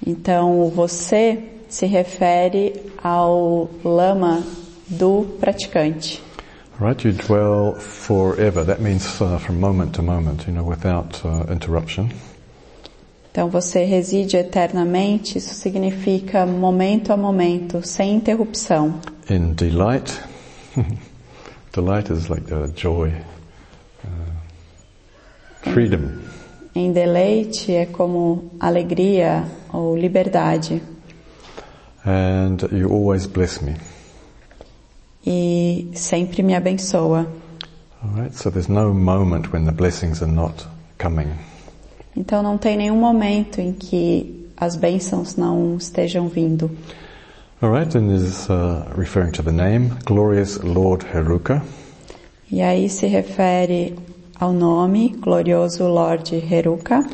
Então 0.06 0.70
você 0.74 1.42
se 1.68 1.86
refere 1.86 2.74
ao 3.02 3.68
lama 3.84 4.42
do 4.88 5.36
praticante. 5.40 6.22
Right, 6.80 7.04
you 7.04 7.12
dwell 7.12 7.74
forever. 7.74 8.64
That 8.64 8.80
means 8.80 9.20
uh, 9.20 9.38
from 9.38 9.58
moment 9.58 9.94
to 9.96 10.02
moment, 10.02 10.46
you 10.46 10.52
know, 10.52 10.62
without 10.62 11.24
uh, 11.24 11.52
interruption. 11.52 12.10
Então 13.30 13.48
você 13.48 13.84
reside 13.84 14.36
eternamente, 14.36 15.38
isso 15.38 15.54
significa 15.54 16.46
momento 16.46 17.12
a 17.12 17.16
momento, 17.16 17.86
sem 17.86 18.14
interrupção. 18.14 19.00
In 19.28 19.54
delight, 19.54 20.12
delight 21.72 22.12
is 22.12 22.28
like 22.28 22.52
uh, 22.52 22.68
joy, 22.74 23.12
uh, 24.04 25.70
freedom. 25.72 26.18
Em 26.74 26.92
deleite 26.92 27.72
é 27.72 27.86
como 27.86 28.50
alegria 28.60 29.44
ou 29.72 29.96
liberdade. 29.96 30.80
And 32.04 32.56
you 32.72 32.88
always 32.90 33.26
bless 33.26 33.60
me. 33.60 33.74
E 35.26 35.90
sempre 35.94 36.42
me 36.42 36.54
abençoa. 36.54 37.26
Alright, 38.02 38.36
so 38.36 38.50
there's 38.50 38.68
no 38.68 38.94
moment 38.94 39.52
when 39.52 39.64
the 39.64 39.72
blessings 39.72 40.22
are 40.22 40.30
not 40.30 40.66
coming. 40.98 41.28
Então 42.16 42.42
não 42.42 42.56
tem 42.56 42.76
nenhum 42.76 42.96
momento 42.96 43.60
em 43.60 43.72
que 43.72 44.48
as 44.56 44.76
bênçãos 44.76 45.36
não 45.36 45.76
estejam 45.76 46.28
vindo. 46.28 46.70
Alright, 47.60 47.96
and 47.96 48.14
is 48.14 48.48
uh, 48.48 48.84
referring 48.96 49.32
to 49.32 49.42
the 49.42 49.52
name, 49.52 49.90
Glorious 50.04 50.58
Lord 50.58 51.04
Heruka. 51.12 51.62
E 52.50 52.62
aí 52.62 52.88
se 52.88 53.06
refere 53.06 53.96
ao 54.38 54.52
nome 54.52 55.08
glorioso 55.20 55.86
Lord 55.88 56.34
Heruka, 56.34 57.04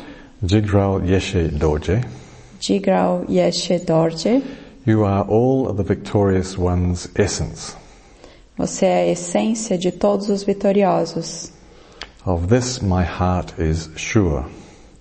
Jigral 0.43 1.01
Yeshe 1.01 1.49
Dorje. 1.49 2.03
Jigral 2.59 3.25
Yeshe 3.27 3.79
Dorje. 3.79 4.43
You 4.85 5.03
are 5.03 5.25
all 5.27 5.67
of 5.67 5.77
the 5.77 5.83
victorious 5.83 6.57
one's 6.57 7.09
essence. 7.15 7.75
Você 8.57 8.85
é 8.85 9.01
a 9.01 9.07
essência 9.07 9.77
de 9.77 9.91
todos 9.91 10.29
os 10.29 10.43
vitoriosos. 10.43 11.51
Of 12.25 12.47
this 12.47 12.79
my 12.79 13.03
heart 13.03 13.53
is 13.59 13.89
sure. 13.97 14.45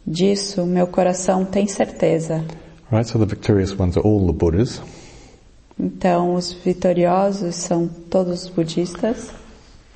Disso 0.04 0.66
meu 0.66 0.86
coração 0.88 1.44
tem 1.44 1.66
certeza. 1.66 2.44
Right, 2.90 3.08
so 3.08 3.18
the 3.18 3.26
victorious 3.26 3.72
ones 3.78 3.96
are 3.96 4.06
all 4.06 4.26
the 4.26 4.32
Buddhas. 4.32 4.82
Então, 5.78 6.34
os 6.34 6.52
vitoriosos 6.52 7.54
são 7.54 7.88
todos 8.10 8.48
budistas. 8.48 9.32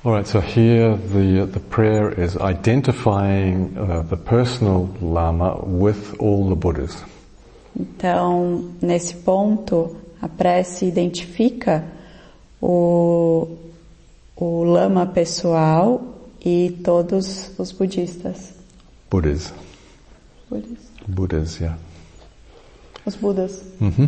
All 0.03 0.15
right, 0.15 0.27
so 0.27 0.39
here 0.39 0.97
the 1.11 1.45
the 1.45 1.59
prayer 1.59 2.17
is 2.17 2.35
identifying 2.37 3.73
uh, 3.77 4.03
the 4.03 4.15
personal 4.15 4.89
lama 5.01 5.59
with 5.65 6.15
all 6.19 6.47
the 6.47 6.55
Buddhas. 6.55 7.03
Então, 7.77 8.71
nesse 8.81 9.15
ponto, 9.15 9.95
a 10.21 10.29
prece 10.29 10.85
identifica 10.85 11.83
o, 12.61 13.47
o 14.35 14.63
lama 14.63 15.05
pessoal 15.07 16.01
e 16.43 16.71
todos 16.83 17.51
os 17.57 17.71
budistas. 17.71 18.53
Buddhas, 19.09 19.53
Budas? 20.49 20.77
Buddhas, 21.07 21.57
yeah. 21.59 21.77
Os 23.05 23.15
budas. 23.15 23.61
hmm 23.79 24.07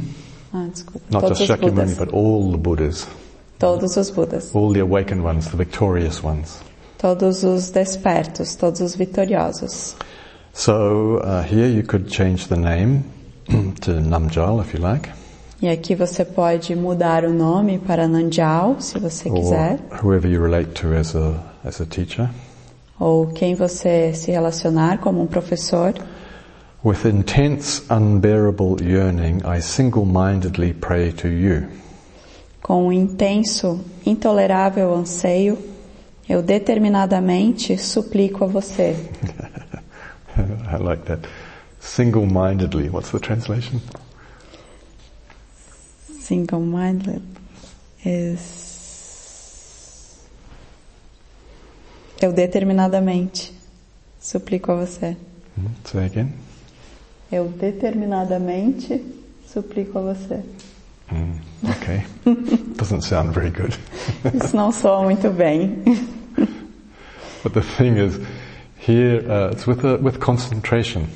Ah, 0.53 0.67
desculpa. 0.71 1.05
Not 1.11 1.21
todos 1.21 1.37
just 1.39 1.49
Shakyamuni, 1.51 1.95
but 1.97 2.13
all 2.13 2.51
the 2.51 2.57
Buddhas, 2.57 3.07
Todos 3.57 3.95
os 3.95 4.09
budas. 4.11 4.53
all 4.53 4.73
the 4.73 4.81
awakened 4.81 5.23
ones, 5.23 5.47
the 5.49 5.55
victorious 5.57 6.21
ones. 6.23 6.59
Todos 6.97 7.43
os 7.43 7.69
despertos, 7.71 8.55
todos 8.55 8.81
os 8.81 8.95
vitoriosos. 8.95 9.95
So 10.53 11.17
uh, 11.23 11.41
here 11.43 11.67
you 11.67 11.83
could 11.83 12.09
change 12.11 12.47
the 12.47 12.57
name 12.57 13.03
to 13.81 13.91
Namjal 14.01 14.59
if 14.61 14.73
you 14.73 14.79
like, 14.81 15.09
E 15.61 15.69
aqui 15.69 15.93
você 15.93 16.25
pode 16.25 16.75
mudar 16.75 17.23
o 17.23 17.31
nome 17.31 17.77
para 17.77 18.07
Nandial, 18.07 18.77
se 18.79 18.97
você 18.97 19.29
quiser, 19.29 19.79
or 19.91 20.03
whoever 20.03 20.29
you 20.31 20.41
relate 20.41 20.71
to 20.71 20.93
as 20.95 21.15
a 21.15 21.35
as 21.63 21.79
a 21.79 21.85
teacher. 21.85 22.29
ou 22.99 23.27
quem 23.27 23.53
você 23.53 24.11
se 24.13 24.31
relacionar 24.31 24.97
como 24.99 25.21
um 25.21 25.27
professor. 25.27 25.93
With 26.83 27.05
intense, 27.05 27.83
unbearable 27.91 28.77
yearning, 28.83 29.41
I 29.45 29.61
single-mindedly 29.61 30.73
pray 30.73 31.11
to 31.11 31.27
you. 31.27 31.67
Com 32.63 32.87
um 32.87 32.91
intenso, 32.91 33.81
intolerável 34.03 34.91
anseio, 34.95 35.59
eu 36.27 36.41
determinadamente 36.41 37.77
suplico 37.77 38.45
a 38.45 38.47
você. 38.47 38.95
I 40.37 40.81
like 40.81 41.03
that. 41.03 41.27
Single-mindedly. 41.79 42.89
What's 42.89 43.11
the 43.11 43.19
translation? 43.19 43.79
Single-minded 46.41 47.21
is. 48.05 48.71
Eu 52.21 52.31
determinadamente 52.31 53.51
suplico 54.17 54.71
a 54.71 54.75
você. 54.85 55.17
Hmm, 55.57 55.67
Say 55.83 56.05
again. 56.05 56.29
Eu 57.29 57.49
determinadamente 57.49 59.03
suplico 59.45 59.99
a 59.99 60.13
você. 60.13 60.41
Hmm, 61.11 61.33
Okay. 61.69 62.05
Doesn't 62.77 63.01
sound 63.03 63.33
very 63.33 63.49
good. 63.51 63.77
Isso 64.33 64.55
não 64.55 64.71
soa 64.71 65.03
muito 65.03 65.29
bem. 65.31 65.83
But 67.43 67.53
the 67.55 67.61
thing 67.61 67.97
is, 67.97 68.17
here 68.77 69.19
uh, 69.27 69.51
it's 69.51 69.67
with 69.67 69.83
a, 69.85 69.97
with 69.97 70.17
concentration. 70.19 71.07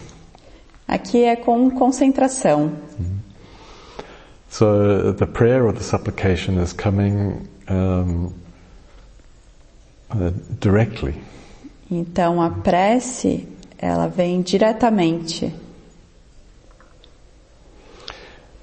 Aqui 0.90 1.24
é 1.24 1.38
com 1.38 1.72
concentração. 1.72 2.74
So 4.50 5.12
the 5.12 5.26
prayer 5.28 5.66
or 5.66 5.74
the 5.74 5.84
supplication 5.84 6.58
is 6.58 6.72
coming 6.74 7.48
um, 7.68 8.34
uh, 10.12 10.32
directly. 10.60 11.16
Então 11.92 12.42
a 12.42 12.50
prece, 12.50 13.48
ela 13.78 14.08
vem 14.08 14.42
diretamente. 14.42 15.54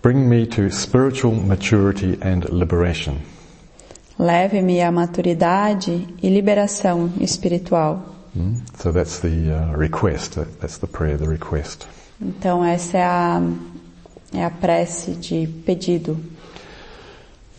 Bring 0.02 0.28
me 0.28 0.46
to 0.46 0.68
spiritual 0.70 1.32
maturity 1.34 2.18
and 2.20 2.44
liberation. 2.50 3.18
Leve-me 4.18 4.80
à 4.80 4.90
maturidade 4.90 6.08
e 6.22 6.28
liberação 6.28 7.10
espiritual. 7.20 8.02
Hmm? 8.34 8.54
So 8.78 8.90
that's 8.92 9.20
the 9.20 9.52
uh, 9.52 9.76
request. 9.76 10.34
That- 10.36 10.58
That's 10.60 10.78
the 10.78 10.86
prayer, 10.86 11.16
the 11.18 11.28
request. 11.28 11.86
Então 12.20 12.64
essa 12.64 12.98
é 12.98 13.02
a, 13.04 13.40
é 14.34 14.44
a 14.44 14.50
prece 14.50 15.12
de 15.12 15.46
pedido. 15.64 16.18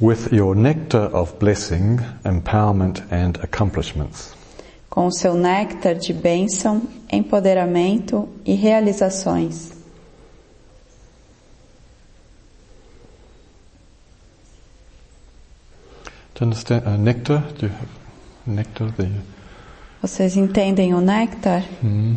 With 0.01 0.31
your 0.31 0.55
nectar 0.55 1.13
of 1.15 1.33
blessing, 1.39 1.99
empowerment 2.25 3.03
and 3.11 3.33
accomplishments. 3.41 4.33
Com 4.89 5.07
o 5.07 5.11
seu 5.11 5.33
néctar 5.33 5.95
de 5.95 6.13
bênção, 6.13 6.81
empoderamento 7.11 8.27
e 8.45 8.53
realizações. 8.53 9.71
Do 16.35 16.41
you 16.41 16.45
understand? 16.47 16.87
Uh, 16.87 16.97
nectar? 16.97 17.41
Do 17.59 17.67
you 17.67 17.71
have 17.71 17.87
nectar? 18.47 18.91
The 18.93 19.09
Vocês 20.01 20.35
entendem 20.35 20.93
o 20.93 20.99
néctar 20.99 21.63
hmm, 21.81 22.15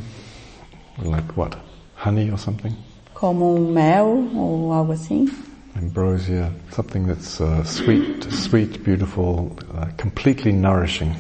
like 0.99 1.39
what? 1.39 1.57
Honey 2.05 2.31
or 2.31 2.39
something? 2.39 2.75
Como 3.19 3.55
um 3.55 3.73
mel 3.73 4.29
ou 4.35 4.73
algo 4.73 4.93
assim? 4.93 5.27
Ambrosia, 5.75 6.53
something 6.71 7.07
that's 7.07 7.41
uh, 7.41 7.65
sweet, 7.65 8.27
sweet, 8.31 8.79
beautiful, 8.83 9.53
uh, 9.75 9.87
completely 9.97 10.53
nourishing. 10.53 11.15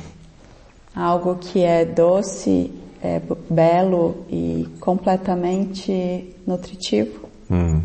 Algo 0.95 1.37
que 1.37 1.63
é 1.63 1.85
doce, 1.85 2.73
é 3.03 3.21
belo 3.51 4.25
e 4.31 4.67
completamente 4.81 6.35
nutritivo. 6.47 7.29
Mm. 7.51 7.83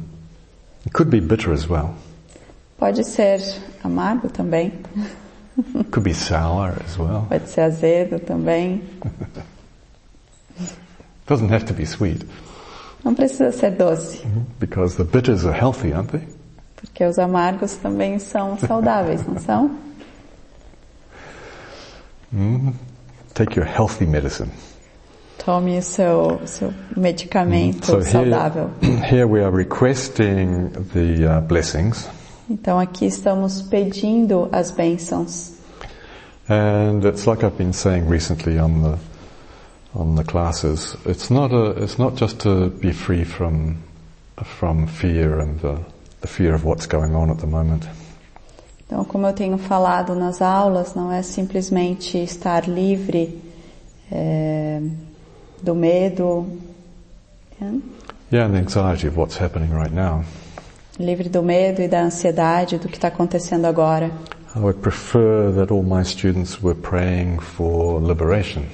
It 0.86 0.94
could 0.94 1.10
be 1.10 1.20
bitter 1.20 1.54
as 1.54 1.70
well. 1.70 1.94
Pode 2.78 3.04
ser 3.06 3.40
amargo 3.84 4.30
também, 4.30 4.74
could 5.92 6.04
be 6.04 6.14
sour 6.14 6.74
as 6.86 6.98
well. 6.98 7.26
pode 7.30 7.50
ser 7.50 7.62
azedo 7.62 8.20
também. 8.20 8.82
doesn't 11.28 11.52
have 11.52 11.66
to 11.66 11.74
be 11.74 11.86
sweet 11.86 12.26
Não 13.04 13.16
precisa 13.16 13.52
ser 13.52 13.72
doce, 13.72 14.22
because 14.60 14.96
the 14.96 15.04
bitters 15.04 15.44
are 15.46 15.58
healthy, 15.58 15.92
aren't 15.94 16.12
they? 16.12 16.22
porque 16.76 17.04
os 17.06 17.20
amargos 17.20 17.76
também 17.76 18.18
são 18.20 18.58
saudáveis, 18.58 19.26
não 19.28 19.40
são? 19.40 19.72
Mm. 22.34 22.74
Take 23.34 23.58
your 23.60 23.68
healthy 23.68 24.06
medicine. 24.06 24.50
Tome 25.44 25.78
o 25.78 25.82
seu, 25.82 26.40
seu 26.46 26.74
medicamento 26.96 27.86
So 27.86 28.02
saudável. 28.04 28.70
here, 28.82 29.02
here 29.10 29.28
we 29.28 29.42
are 29.44 29.52
requesting 29.56 30.70
the 30.94 31.26
uh, 31.26 31.42
blessings, 31.42 32.08
Então 32.50 32.80
aqui 32.80 33.06
estamos 33.06 33.62
pedindo 33.62 34.48
as 34.52 34.72
bênçãos. 34.72 35.54
and 36.50 37.06
it's 37.06 37.26
like 37.26 37.44
I've 37.46 37.58
been 37.58 37.74
saying 37.74 38.08
recently 38.10 38.60
on 38.60 38.82
the 38.82 38.98
on 39.94 40.16
the 40.16 40.24
classes. 40.24 40.96
It's 41.06 41.30
not 41.30 41.52
a. 41.52 41.72
It's 41.84 41.98
not 41.98 42.16
just 42.16 42.40
to 42.42 42.70
be 42.70 42.92
free 42.94 43.24
from 43.24 43.78
from 44.44 44.88
fear 44.88 45.40
and 45.40 45.60
the, 45.60 45.78
the 46.22 46.28
fear 46.28 46.54
of 46.54 46.64
what's 46.64 46.88
going 46.88 47.16
on 47.16 47.30
at 47.30 47.40
the 47.40 47.48
moment. 47.48 47.88
Então, 48.88 49.06
como 49.06 49.26
eu 49.28 49.34
tenho 49.34 49.58
falado 49.58 50.16
nas 50.16 50.42
aulas, 50.42 50.94
não 50.96 51.12
é 51.12 51.22
simplesmente 51.22 52.18
estar 52.18 52.68
livre 52.68 53.40
é, 54.12 54.82
do 55.62 55.74
medo, 55.76 56.46
Yeah, 58.32 58.46
and 58.46 58.54
the 58.54 58.60
anxiety 58.60 59.08
of 59.08 59.18
what's 59.18 59.38
happening 59.38 59.72
right 59.72 59.94
now. 59.94 60.24
livre 61.00 61.30
do 61.30 61.42
medo 61.44 61.82
e 61.82 61.88
da 61.88 62.02
ansiedade 62.02 62.78
do 62.78 62.88
que 62.88 62.96
está 62.96 63.08
acontecendo 63.08 63.66
agora. 63.66 64.12
I 64.56 64.60
would 64.60 64.80
prefer 64.82 65.52
that 65.54 65.72
all 65.72 65.84
my 65.84 66.04
students 66.04 66.62
were 66.62 66.76
praying 66.76 67.40
for 67.40 68.02
liberation. 68.02 68.66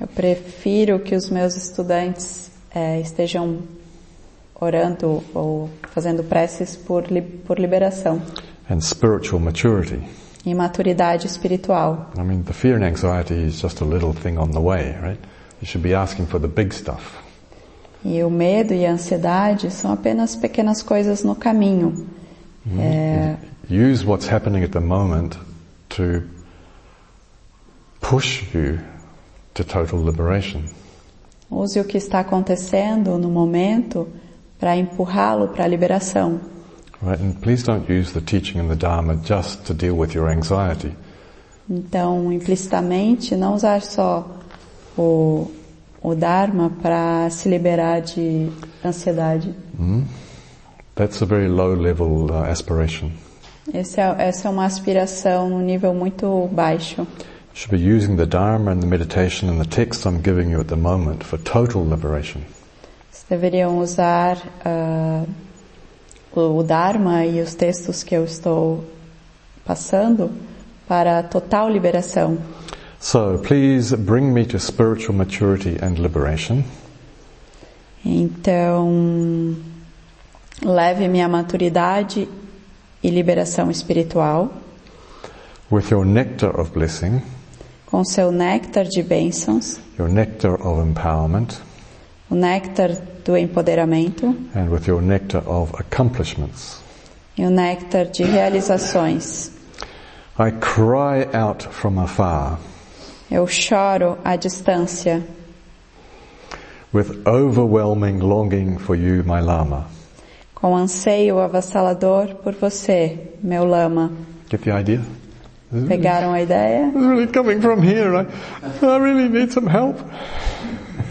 Eu 0.00 0.06
prefiro 0.08 0.98
que 1.00 1.14
os 1.14 1.28
meus 1.28 1.56
estudantes 1.56 2.50
é, 2.74 3.00
estejam 3.00 3.58
orando 4.54 5.22
ou 5.34 5.68
fazendo 5.92 6.22
preces 6.24 6.76
por, 6.76 7.10
li, 7.10 7.20
por 7.22 7.58
liberação 7.58 8.20
and 8.70 8.80
spiritual 8.80 9.40
maturity. 9.40 10.00
e 10.46 10.54
maturidade 10.54 11.26
espiritual. 11.26 12.10
I 12.16 12.22
mean, 12.22 12.42
the 12.42 12.52
fear 12.52 12.76
and 12.76 12.84
anxiety 12.84 13.34
is 13.34 13.60
just 13.60 13.82
a 13.82 13.84
little 13.84 14.14
thing 14.14 14.38
on 14.38 14.52
the 14.52 14.60
way, 14.60 14.96
right? 15.02 15.18
You 15.60 15.66
should 15.66 15.82
be 15.82 15.94
asking 15.94 16.26
for 16.26 16.40
the 16.40 16.48
big 16.48 16.72
stuff. 16.72 17.18
E 18.02 18.22
o 18.22 18.30
medo 18.30 18.72
e 18.72 18.86
a 18.86 18.92
ansiedade 18.92 19.70
são 19.70 19.92
apenas 19.92 20.34
pequenas 20.34 20.82
coisas 20.82 21.22
no 21.22 21.34
caminho. 21.34 22.06
É, 22.78 23.36
Use 23.68 24.06
what's 24.06 24.26
happening 24.32 24.64
at 24.64 24.70
the 24.70 24.80
moment 24.80 25.36
to 25.90 26.22
push 28.00 28.42
you 28.54 28.78
to 29.54 29.64
total 29.64 30.04
liberation. 30.04 30.62
use 31.50 31.78
o 31.80 31.84
que 31.84 31.98
está 31.98 32.20
acontecendo 32.20 33.18
no 33.18 33.28
momento 33.28 34.08
para 34.58 34.76
empurrá-lo 34.76 35.48
para 35.48 35.64
a 35.64 35.68
liberação. 35.68 36.40
Right? 37.02 37.20
And 37.22 37.32
please 37.40 37.64
don't 37.64 37.90
use 37.90 38.12
the 38.12 38.20
teaching 38.20 38.60
and 38.60 38.68
the 38.68 38.76
Dharma 38.76 39.16
just 39.16 39.64
to 39.66 39.74
deal 39.74 39.96
with 39.96 40.14
your 40.14 40.28
anxiety. 40.30 40.94
Então, 41.68 42.32
implicitamente, 42.32 43.34
não 43.36 43.54
usar 43.54 43.80
só 43.80 44.28
o, 44.98 45.50
o 46.02 46.14
Dharma 46.14 46.70
para 46.82 47.30
se 47.30 47.48
liberar 47.48 48.00
de 48.00 48.50
ansiedade. 48.84 49.54
That's 50.94 51.22
a 51.22 51.26
very 51.26 51.48
low 51.48 51.74
level 51.74 52.26
uh, 52.30 52.44
aspiration. 52.50 53.10
Esse 53.72 54.00
é, 54.00 54.14
essa 54.18 54.48
é 54.48 54.50
uma 54.50 54.66
aspiração 54.66 55.48
no 55.48 55.60
nível 55.60 55.94
muito 55.94 56.48
baixo. 56.52 57.06
Should 57.54 57.70
be 57.70 57.78
using 57.78 58.16
the 58.16 58.26
Dharma 58.26 58.70
and 58.70 58.82
the 58.82 58.86
meditation 58.86 59.48
and 59.48 59.60
the 59.60 59.66
text 59.66 60.06
I'm 60.06 60.22
giving 60.22 60.50
you 60.50 60.60
at 60.60 60.68
the 60.68 60.76
moment 60.76 61.24
for 61.24 61.38
total 61.38 61.84
liberation. 61.84 62.44
Deveriam 63.28 63.78
usar 63.78 64.38
o, 66.34 66.58
o 66.58 66.62
Dharma 66.62 67.24
e 67.26 67.40
os 67.40 67.54
textos 67.54 68.02
que 68.02 68.14
eu 68.14 68.24
estou 68.24 68.84
passando 69.64 70.30
para 70.88 71.22
total 71.22 71.68
liberação. 71.68 72.38
So 72.98 73.38
please 73.38 73.96
bring 73.96 74.32
me 74.32 74.44
to 74.46 74.58
spiritual 74.58 75.16
maturity 75.16 75.76
and 75.80 76.00
liberation. 76.00 76.64
Então, 78.04 79.56
leve-me 80.62 81.20
à 81.20 81.28
maturidade 81.28 82.28
e 83.02 83.10
liberação 83.10 83.70
espiritual 83.70 84.50
with 85.70 85.90
your 85.90 86.04
nectar 86.04 86.50
of 86.50 86.72
blessing, 86.72 87.22
com 87.90 88.04
seu 88.04 88.30
néctar 88.30 88.84
de 88.84 89.02
bênçãos, 89.02 89.78
your 89.98 90.08
nectar 90.08 90.54
of 90.66 90.80
empowerment, 90.88 91.48
o 92.30 92.34
néctar 92.34 92.90
do 93.24 93.36
empoderamento 93.36 94.26
and 94.54 94.70
with 94.70 94.86
your 94.86 95.02
nectar 95.02 95.42
of 95.48 95.72
accomplishments. 95.78 96.80
e 97.36 97.44
o 97.44 97.50
néctar 97.50 98.06
de 98.06 98.22
realizações. 98.22 99.50
I 100.38 100.50
cry 100.52 101.28
out 101.36 101.66
from 101.68 101.98
afar 102.00 102.58
Eu 103.30 103.46
choro 103.46 104.18
à 104.24 104.36
distância, 104.36 105.22
with 106.92 107.22
overwhelming 107.26 108.18
longing 108.20 108.78
for 108.78 108.96
you, 108.96 109.22
my 109.24 109.40
Lama. 109.40 109.86
com 110.54 110.76
anseio 110.76 111.38
avassalador 111.38 112.34
por 112.42 112.54
você, 112.54 113.18
meu 113.42 113.64
lama. 113.64 114.12
Get 114.50 114.62
the 114.62 114.70
idea? 114.80 115.00
Pegaram 115.86 116.32
a 116.32 116.40
ideia? 116.40 116.88
It's 116.88 116.96
really 116.96 117.26
coming 117.28 117.60
from 117.60 117.80
here. 117.80 118.16
I, 118.16 118.26
I 118.84 118.98
really 118.98 119.28
need 119.28 119.52
some 119.52 119.68
help. 119.68 119.98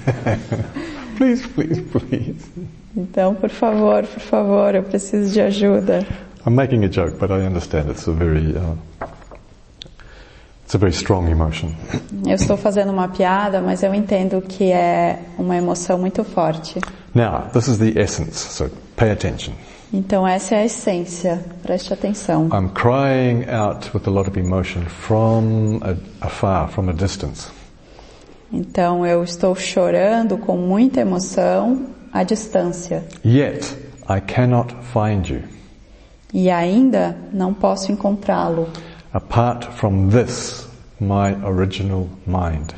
please, 1.17 1.47
please, 1.47 1.81
please. 1.81 2.45
Então, 2.95 3.35
por 3.35 3.49
favor, 3.49 4.05
por 4.05 4.19
favor, 4.19 4.75
eu 4.75 4.83
preciso 4.83 5.31
de 5.31 5.39
ajuda. 5.39 6.05
I'm 6.45 6.55
making 6.55 6.83
a 6.83 6.89
joke, 6.89 7.17
but 7.19 7.31
I 7.31 7.45
understand 7.45 7.89
it's 7.89 8.07
a 8.07 8.11
very, 8.11 8.55
uh, 8.55 8.75
it's 10.65 10.75
a 10.75 10.77
very 10.77 10.91
strong 10.93 11.29
emotion. 11.29 11.73
Eu 12.25 12.35
estou 12.35 12.57
fazendo 12.57 12.91
uma 12.91 13.07
piada, 13.07 13.61
mas 13.61 13.83
eu 13.83 13.93
entendo 13.93 14.41
que 14.41 14.71
é 14.71 15.19
uma 15.37 15.55
emoção 15.55 15.97
muito 15.97 16.23
forte. 16.23 16.79
Now, 17.15 17.49
this 17.53 17.67
is 17.67 17.77
the 17.77 17.97
essence, 17.99 18.37
so 18.37 18.69
pay 18.97 19.11
attention. 19.11 19.53
Então 19.91 20.27
essa 20.27 20.55
é 20.55 20.59
a 20.59 20.65
essência. 20.65 21.43
Preste 21.63 21.93
atenção. 21.93 22.49
I'm 22.53 22.69
crying 22.69 23.45
out 23.49 23.89
with 23.93 24.07
a 24.07 24.11
lot 24.11 24.29
of 24.29 24.39
emotion 24.39 24.83
from 24.85 25.79
a, 25.83 25.95
afar, 26.25 26.69
from 26.69 26.89
a 26.89 26.93
distance. 26.93 27.49
Então 28.51 29.05
eu 29.05 29.23
estou 29.23 29.55
chorando 29.55 30.37
com 30.37 30.57
muita 30.57 31.01
emoção 31.01 31.87
à 32.11 32.23
distância. 32.23 33.03
Yet, 33.25 33.75
I 34.09 34.21
cannot 34.21 34.73
find 34.93 35.27
you. 35.29 35.41
E 36.33 36.49
ainda 36.49 37.17
não 37.33 37.53
posso 37.53 37.91
encontrá-lo. 37.91 38.67
apart 39.13 39.65
from 39.73 40.09
this, 40.09 40.67
my 40.99 41.33
original 41.43 42.09
mind. 42.25 42.73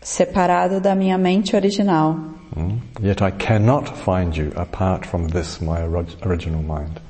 Separado 0.00 0.80
da 0.80 0.94
minha 0.94 1.18
mente 1.18 1.54
original. 1.54 2.37
Mm? 2.56 2.80
Yet 3.00 3.22
I 3.22 3.30
cannot 3.30 3.88
find 3.96 4.36
you 4.36 4.52
apart 4.56 5.06
from 5.06 5.28
this, 5.28 5.60
my 5.60 5.82
original 5.82 6.62
mind. 6.62 7.00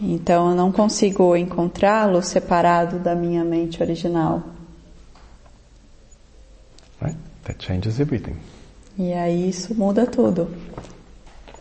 Então 0.00 0.50
eu 0.50 0.56
não 0.56 0.72
consigo 0.72 1.36
encontrá-lo 1.36 2.22
separado 2.22 2.98
da 2.98 3.14
minha 3.14 3.44
mente 3.44 3.82
original. 3.82 4.42
Right? 7.00 7.16
That 7.44 7.64
changes 7.64 8.00
everything. 8.00 8.36
E 8.98 9.12
aí 9.12 9.48
isso 9.48 9.74
muda 9.74 10.06
tudo. 10.06 10.48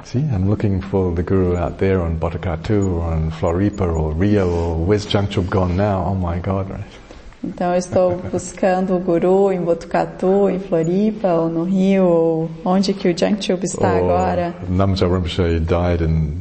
See, 0.03 0.19
I'm 0.19 0.49
looking 0.49 0.81
for 0.81 1.13
the 1.13 1.21
guru 1.21 1.55
out 1.55 1.77
there 1.77 2.01
on 2.01 2.17
Botakatu 2.17 2.95
or 2.95 3.13
on 3.13 3.31
Floripa 3.31 3.81
or 3.81 4.11
Rio 4.13 4.49
or 4.49 4.75
where's 4.85 5.05
Jangchub 5.05 5.47
gone 5.49 5.77
now? 5.77 6.03
Oh 6.05 6.15
my 6.15 6.39
God, 6.39 6.69
right? 6.71 7.00
Então 7.43 7.71
eu 7.71 7.77
estou 7.79 8.17
buscando 8.31 8.95
o 8.95 8.99
guru 8.99 9.51
em 9.51 9.59
Botucatu, 9.61 10.47
em 10.49 10.59
Floripa, 10.59 11.27
ou 11.33 11.49
no 11.49 11.63
Rio, 11.63 12.05
ou 12.05 12.51
onde 12.63 12.93
que 12.93 13.09
o 13.09 13.17
Jangchub 13.17 13.63
está 13.65 13.93
Or 13.93 13.97
agora. 13.97 14.55
Namja 14.69 15.07
Rinpoche 15.07 15.59
died 15.59 16.01
in 16.03 16.37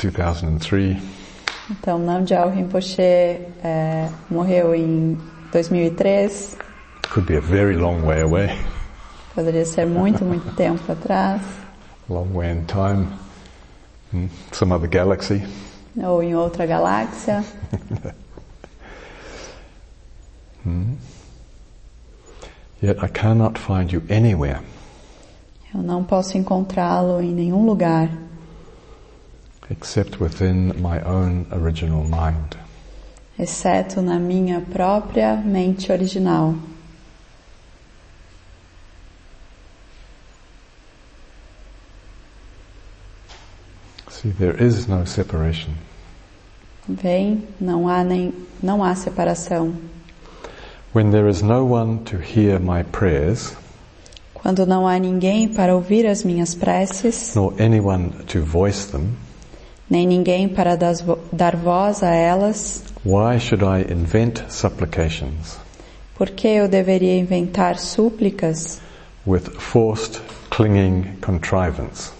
2003. 0.00 0.96
Então 1.70 1.98
Namgyal 1.98 2.50
Rinpoche 2.50 3.00
é, 3.02 4.08
morreu 4.30 4.74
em 4.74 5.18
2003, 5.52 6.56
Could 7.12 7.26
be 7.26 7.36
a 7.36 7.40
very 7.40 7.76
long 7.76 8.02
way 8.02 8.22
away. 8.22 8.50
poderia 9.34 9.64
ser 9.64 9.86
muito, 9.86 10.24
muito 10.24 10.48
tempo 10.54 10.90
atrás, 10.92 11.42
Long 12.08 12.26
way 12.34 12.50
in 12.52 12.64
time. 12.66 13.06
Mm, 14.12 14.28
Some 14.52 14.72
other 14.72 14.88
galaxy. 14.88 15.42
ou 15.96 16.22
em 16.22 16.34
outra 16.36 16.66
galáxia. 16.66 17.44
Yet 22.82 23.02
I 23.02 23.08
cannot 23.08 23.58
find 23.58 23.92
you 23.92 24.02
anywhere 24.10 24.60
Eu 25.74 25.82
não 25.82 26.02
posso 26.02 26.36
encontrá-lo 26.36 27.20
em 27.20 27.32
nenhum 27.32 27.64
lugar, 27.64 28.10
except 29.70 30.20
within 30.20 30.72
my 30.80 31.00
own 31.06 31.46
original 31.52 32.02
mind. 32.04 32.56
exceto 33.38 34.02
na 34.02 34.18
minha 34.18 34.60
própria 34.60 35.36
mente 35.36 35.90
original. 35.92 36.54
See, 44.08 44.30
there 44.32 44.56
is 44.62 44.86
no 44.86 45.06
separation. 45.06 45.74
Vem, 46.88 47.46
não 47.60 47.88
há 47.88 48.02
nem 48.04 48.34
não 48.62 48.82
há 48.82 48.94
separação. 48.94 49.74
When 50.92 51.10
there 51.12 51.28
is 51.28 51.42
no 51.42 51.64
one 51.64 51.98
to 52.06 52.18
hear 52.18 52.58
my 52.58 52.82
prayers, 52.82 53.54
Quando 54.34 54.64
não 54.66 54.86
há 54.88 54.98
ninguém 54.98 55.48
para 55.48 55.74
ouvir 55.74 56.06
as 56.06 56.24
minhas 56.24 56.54
preces, 56.54 57.34
nor 57.34 57.54
anyone 57.60 58.10
to 58.26 58.42
voice 58.42 58.90
them, 58.90 59.14
nem 59.88 60.06
ninguém 60.06 60.48
para 60.48 60.76
vo- 60.76 61.18
dar 61.32 61.54
voz 61.56 62.02
a 62.02 62.14
elas, 62.14 62.82
why 63.04 63.38
should 63.38 63.62
I 63.62 63.82
invent 63.92 64.42
supplications 64.50 65.58
por 66.16 66.30
que 66.30 66.48
eu 66.48 66.68
deveria 66.68 67.16
inventar 67.18 67.78
súplicas 67.78 68.80
with 69.26 69.50
forced, 69.58 70.20
clinging 70.50 71.16
contrivance? 71.20 72.10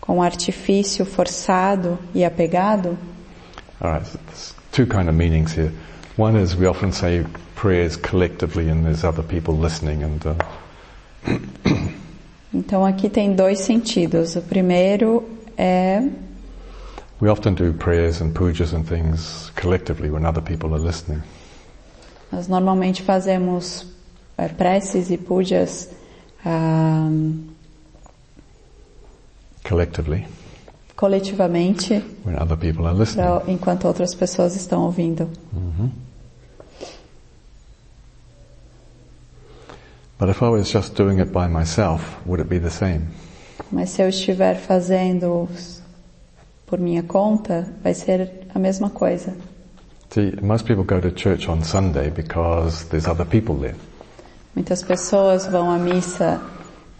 com 0.00 0.22
artifício 0.22 1.04
forçado 1.04 1.98
e 2.14 2.24
apegado? 2.24 2.96
All 3.80 3.92
right, 3.92 4.06
so 4.34 4.54
two 4.72 4.86
kind 4.86 5.08
of 5.08 5.14
meanings 5.16 5.52
here. 5.56 5.72
One 6.20 6.36
is 6.36 6.54
we 6.54 6.66
often 6.66 6.92
say 6.92 7.24
prayers 7.54 7.96
collectively, 7.96 8.68
and 8.68 8.84
there's 8.84 9.04
other 9.04 9.22
people 9.22 9.56
listening, 9.56 10.02
and 10.02 10.26
uh, 10.26 10.34
Então 12.52 12.84
aqui 12.84 13.08
tem 13.08 13.34
dois 13.34 13.60
sentidos. 13.60 14.36
O 14.36 14.42
primeiro 14.42 15.24
é 15.56 16.02
we 17.22 17.30
often 17.30 17.54
do 17.54 17.72
prayers 17.72 18.20
and 18.20 18.32
pujas 18.34 18.74
and 18.74 18.84
things 18.86 19.50
collectively 19.56 20.10
when 20.10 20.26
other 20.26 20.42
people 20.42 20.74
are 20.74 20.78
listening. 20.82 21.22
nós 22.30 22.46
normalmente 22.48 23.00
fazemos 23.02 23.86
é, 24.36 24.46
preces 24.48 25.10
e 25.10 25.16
pujas 25.16 25.88
ah, 26.44 27.08
Collectively, 29.66 30.26
coletivamente 30.96 31.94
when 32.26 32.36
other 32.36 32.58
people 32.58 32.86
are 32.86 32.94
listening. 32.94 33.24
pra- 33.26 33.42
enquanto 33.50 33.86
outras 33.86 34.14
pessoas 34.14 34.54
estão 34.54 34.82
ouvindo. 34.84 35.26
But 35.32 35.38
if 35.38 35.38
I 35.54 35.56
was 35.56 35.78
just 35.80 36.00
doing 38.50 38.98
it 40.00 40.08
by 40.08 40.09
myself, 41.48 42.02
would 42.26 42.40
it 42.40 42.48
be 42.48 42.58
the 42.58 42.70
same? 42.70 43.08
Mas 43.72 43.90
se 43.90 44.02
eu 44.02 44.08
estiver 44.08 44.56
fazendo 44.56 45.48
por 46.66 46.78
minha 46.78 47.02
conta, 47.02 47.66
vai 47.82 47.94
ser 47.94 48.46
a 48.54 48.58
mesma 48.58 48.90
coisa. 48.90 49.34
See, 50.10 50.32
most 50.42 50.66
people 50.66 50.84
go 50.84 51.00
to 51.00 51.10
church 51.10 51.48
on 51.48 51.62
Sunday 51.62 52.10
because 52.10 52.84
there's 52.88 53.06
other 53.06 53.24
people 53.24 53.54
there. 53.56 53.76
Muitas 54.54 54.82
pessoas 54.82 55.46
vão 55.46 55.70
à 55.70 55.78
missa, 55.78 56.40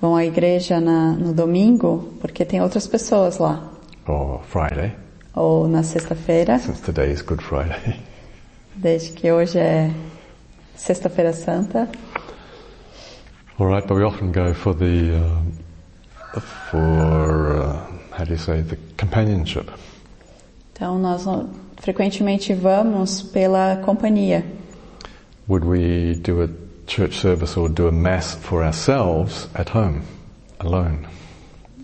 vão 0.01 0.17
à 0.17 0.25
igreja 0.25 0.81
na, 0.81 1.13
no 1.13 1.35
domingo 1.35 2.15
porque 2.21 2.45
tem 2.45 2.63
outras 2.63 2.87
pessoas 2.87 3.39
lá. 3.39 3.69
Or 4.07 4.41
Friday, 4.45 4.93
Ou 5.35 5.69
na 5.69 5.83
sexta-feira, 5.83 6.59
since 6.59 6.81
today 6.81 7.13
is 7.13 7.21
Good 7.21 7.43
Friday. 7.43 8.01
desde 8.75 9.13
que 9.13 9.31
hoje 9.31 9.59
é 9.59 9.91
Sexta-feira 10.75 11.33
Santa. 11.35 11.89
All 13.61 13.67
right, 13.67 13.87
but 13.87 13.95
we 13.95 14.03
often 14.03 14.33
go 14.33 14.55
for 14.55 14.73
the 14.73 15.17
um, 15.17 15.53
for 16.71 17.57
uh, 17.59 17.87
how 18.11 18.25
do 18.25 18.31
you 18.31 18.39
say 18.39 18.63
the 18.63 18.79
companionship. 18.97 19.71
Então 20.73 20.99
nós 20.99 21.27
frequentemente 21.77 22.55
vamos 22.55 23.21
pela 23.21 23.77
companhia. 23.85 24.43
Would 25.47 25.67
we 25.67 26.15
do 26.15 26.43
a 26.43 26.49
church 26.87 27.21
service 27.21 27.55
or 27.55 27.69
do 27.69 27.87
a 27.87 27.93
mass 27.93 28.35
for 28.35 28.63
ourselves 28.63 29.47
at 29.55 29.69
home, 29.69 30.05
alone? 30.59 31.07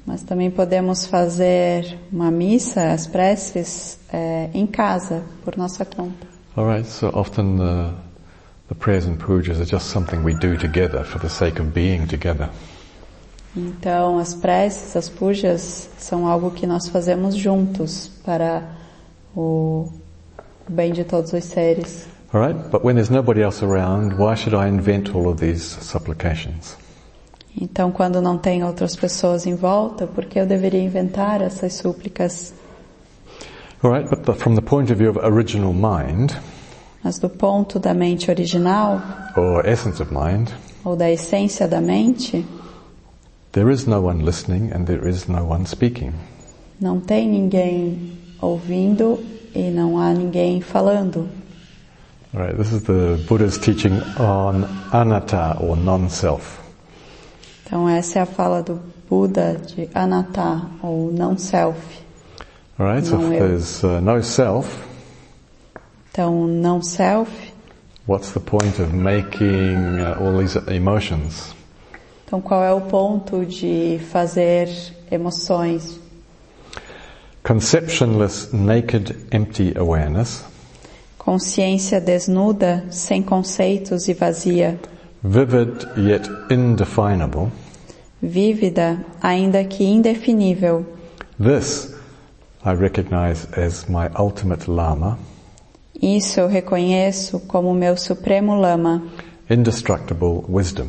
Mas 0.06 0.22
também 0.22 0.50
podemos 0.50 1.04
fazer 1.04 1.98
uma 2.10 2.30
missa, 2.30 2.92
as 2.92 3.06
preces, 3.06 3.98
é, 4.10 4.48
em 4.54 4.66
casa, 4.66 5.22
por 5.44 5.58
nossa 5.58 5.84
conta. 5.84 6.26
All 6.56 6.66
right, 6.66 6.88
so 6.88 7.08
often 7.08 7.58
the, 7.58 8.05
the 8.68 8.74
prayers 8.74 9.06
and 9.06 9.18
pujas 9.18 9.60
are 9.60 9.64
just 9.64 9.90
something 9.90 10.22
we 10.24 10.34
do 10.34 10.56
together 10.56 11.04
for 11.04 11.18
the 11.18 11.28
sake 11.28 11.60
of 11.60 11.72
being 11.72 12.06
together. 12.06 12.48
Então, 13.56 14.18
as 14.18 14.34
preces, 14.34 14.96
as 14.96 15.08
pujas, 15.08 15.88
são 15.98 16.26
algo 16.26 16.50
que 16.50 16.66
nós 16.66 16.88
fazemos 16.88 17.34
juntos 17.34 18.10
para 18.22 18.62
o 19.34 19.90
bem 20.68 20.92
de 20.92 21.04
todos 21.04 21.32
os 21.32 21.44
seres. 21.44 22.06
All 22.32 22.40
right, 22.40 22.70
but 22.70 22.84
when 22.84 22.96
there's 22.96 23.10
nobody 23.10 23.42
else 23.42 23.64
around, 23.64 24.18
why 24.18 24.34
should 24.34 24.54
I 24.54 24.68
invent 24.68 25.14
all 25.14 25.28
of 25.28 25.40
these 25.40 25.62
supplications? 25.62 26.76
Então, 27.58 27.90
quando 27.90 28.20
não 28.20 28.36
tem 28.36 28.62
outras 28.62 28.94
pessoas 28.94 29.46
em 29.46 29.54
volta, 29.54 30.06
por 30.06 30.26
que 30.26 30.38
eu 30.38 30.44
deveria 30.44 30.82
inventar 30.82 31.40
essas 31.40 31.74
súplicas? 31.74 32.52
All 33.82 33.90
right, 33.90 34.08
but 34.10 34.24
the, 34.24 34.34
from 34.34 34.54
the 34.54 34.60
point 34.60 34.92
of 34.92 34.98
view 34.98 35.08
of 35.08 35.18
original 35.22 35.72
mind, 35.72 36.32
Mas 37.04 37.18
do 37.18 37.28
ponto 37.28 37.78
da 37.78 37.94
mente 37.94 38.30
original, 38.30 39.00
or 39.36 39.64
essence 39.66 40.02
of 40.02 40.12
mind, 40.12 40.50
ou 40.84 40.96
da 40.96 41.10
essência 41.10 41.68
da 41.68 41.80
mente, 41.80 42.44
there 43.52 43.70
is 43.72 43.86
no 43.86 44.00
one 44.00 44.24
listening 44.24 44.70
and 44.72 44.84
there 44.84 45.08
is 45.08 45.26
no 45.28 45.44
one 45.48 45.66
speaking. 45.66 46.12
não 46.80 47.00
tem 47.00 47.28
ninguém 47.28 48.12
ouvindo 48.40 49.18
e 49.54 49.70
não 49.70 49.98
há 49.98 50.12
ninguém 50.12 50.60
falando. 50.60 51.28
All 52.34 52.42
right, 52.42 52.56
this 52.56 52.70
is 52.72 52.82
the 52.82 53.16
Buddha's 53.28 53.56
teaching 53.56 53.94
on 54.18 54.64
anatta 54.92 55.56
or 55.60 55.74
non-self. 55.76 56.60
Então, 57.64 57.88
essa 57.88 58.18
é 58.18 58.22
a 58.22 58.26
fala 58.26 58.62
do 58.62 58.80
Buda 59.08 59.54
de 59.54 59.88
anatta, 59.94 60.62
ou 60.82 61.10
não 61.12 61.38
self. 61.38 61.78
All 62.78 62.86
right, 62.92 63.06
so 63.06 63.16
No 63.16 63.32
if 63.32 63.40
eu. 63.40 63.48
there's 63.48 63.82
uh, 63.84 64.00
no 64.02 64.22
self, 64.22 64.68
Então, 66.16 66.46
não 66.46 66.80
self, 66.80 67.30
what's 68.08 68.32
the 68.32 68.40
point 68.40 68.80
of 68.80 68.90
making 68.94 70.00
uh, 70.00 70.18
all 70.18 70.38
these 70.38 70.56
emotions? 70.66 71.54
então 72.24 72.40
qual 72.40 72.64
é 72.64 72.72
o 72.72 72.80
ponto 72.80 73.44
de 73.44 74.00
fazer 74.10 74.66
emoções? 75.10 76.00
Conceptionless, 77.46 78.48
naked, 78.50 79.14
empty 79.30 79.74
awareness, 79.76 80.42
Consciência 81.18 82.00
desnuda, 82.00 82.86
sem 82.90 83.22
conceitos 83.22 84.08
e 84.08 84.14
vazia, 84.14 84.80
vivid 85.22 85.86
yet 85.98 86.26
indefinable. 86.50 87.52
vívida, 88.22 89.04
ainda 89.20 89.62
que 89.64 89.84
indefinível. 89.84 90.86
This 91.38 91.94
I 92.64 92.72
recognize 92.72 93.46
as 93.52 93.84
my 93.86 94.08
ultimate 94.18 94.66
Lama, 94.66 95.18
Isso 96.00 96.40
eu 96.40 96.48
reconheço 96.48 97.40
como 97.40 97.72
meu 97.74 97.96
supremo 97.96 98.54
lama, 98.54 99.02
indestructible 99.48 100.44
wisdom. 100.48 100.88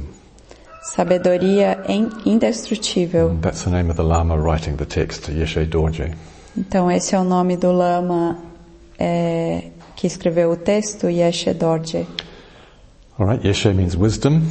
sabedoria 0.82 1.84
indestrutível. 2.26 3.32
And 3.32 3.42
that's 3.42 3.64
the 3.64 3.70
name 3.70 3.90
of 3.90 3.98
the 3.98 4.04
Lama 4.04 4.38
writing 4.38 4.78
the 4.78 4.86
text, 4.86 5.30
Yeshe 5.30 5.66
Dorje. 5.66 6.14
Então 6.58 6.90
esse 6.90 7.14
é 7.14 7.20
o 7.20 7.24
nome 7.24 7.58
do 7.58 7.72
lama 7.72 8.38
é, 8.98 9.70
que 9.96 10.08
escreveu 10.08 10.52
o 10.52 10.56
texto, 10.56 11.10
Yeshe 11.10 11.54
Dorje. 11.54 12.08
All 13.20 13.28
right, 13.28 13.46
Yeshe 13.48 13.74
means 13.74 13.96
wisdom. 13.96 14.42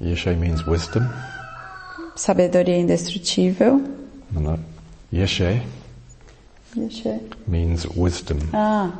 Yeshe 0.00 0.34
means 0.36 0.66
wisdom. 0.66 1.08
Sabedoria 2.16 2.78
indestrutível. 2.78 3.80
No, 4.32 4.40
no. 4.40 4.58
Yeshe 5.12 5.62
Yeshe. 6.76 7.20
means 7.46 7.86
wisdom. 7.96 8.38
Ah, 8.52 8.92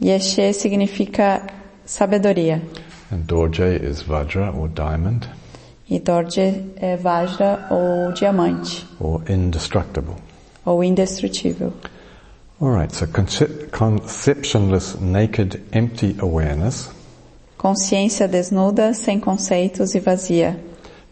Yeshe 0.00 0.52
significa 0.52 1.48
sabedoria. 1.86 2.60
And 3.10 3.26
Dorje 3.26 3.80
is 3.82 4.02
Vajra 4.02 4.52
or 4.56 4.68
diamond 4.68 5.28
E 5.88 5.98
Dorje 6.00 6.72
é 6.76 6.96
Vajra 6.96 7.66
ou 7.70 8.12
diamante, 8.12 8.84
or 8.98 9.22
indestructible. 9.28 10.16
ou 10.64 10.82
indestrutível. 10.82 11.72
All 12.60 12.70
right, 12.70 12.92
so 12.94 13.06
concep- 13.06 13.70
conceptionless, 13.72 14.94
naked, 15.00 15.60
empty 15.72 16.16
awareness, 16.20 16.88
Consciência 17.58 18.26
desnuda, 18.26 18.92
sem 18.94 19.20
conceitos 19.20 19.94
e 19.94 20.00
vazia. 20.00 20.56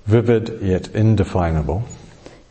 vivid 0.07 0.51
yet 0.63 0.91
indefinable. 0.97 1.83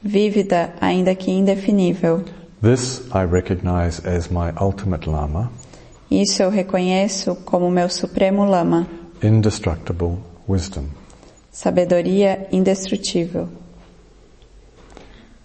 Vívida, 0.02 0.74
ainda 0.80 1.14
que 1.16 1.32
indefinível. 1.32 2.24
This 2.62 3.02
I 3.13 3.24
recognize 3.24 4.00
as 4.06 4.30
my 4.30 4.52
ultimate 4.60 5.08
Lama, 5.10 5.50
Isso 6.12 6.41
eu 6.41 6.50
reconheço 6.50 7.36
como 7.45 7.69
meu 7.69 7.88
supremo 7.89 8.43
lama. 8.45 8.88
indestructible 9.24 10.17
wisdom. 10.48 10.86
Sabedoria 11.52 12.48
indestrutível. 12.52 13.48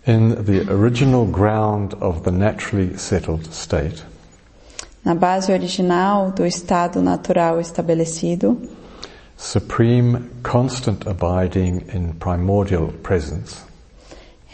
In 0.07 0.35
the 0.44 0.70
original 0.70 1.24
ground 1.27 1.94
of 2.00 2.22
the 2.22 2.31
naturally 2.31 2.96
settled 2.98 3.46
state, 3.55 4.03
Na 5.05 5.14
base 5.14 5.53
original 5.53 6.31
do 6.33 6.44
estado 6.46 7.00
natural 7.03 7.61
estabelecido, 7.61 8.57
supreme, 9.37 10.31
constant 10.42 11.07
abiding 11.07 11.83
in 11.92 12.14
primordial 12.14 12.88
presence, 13.03 13.62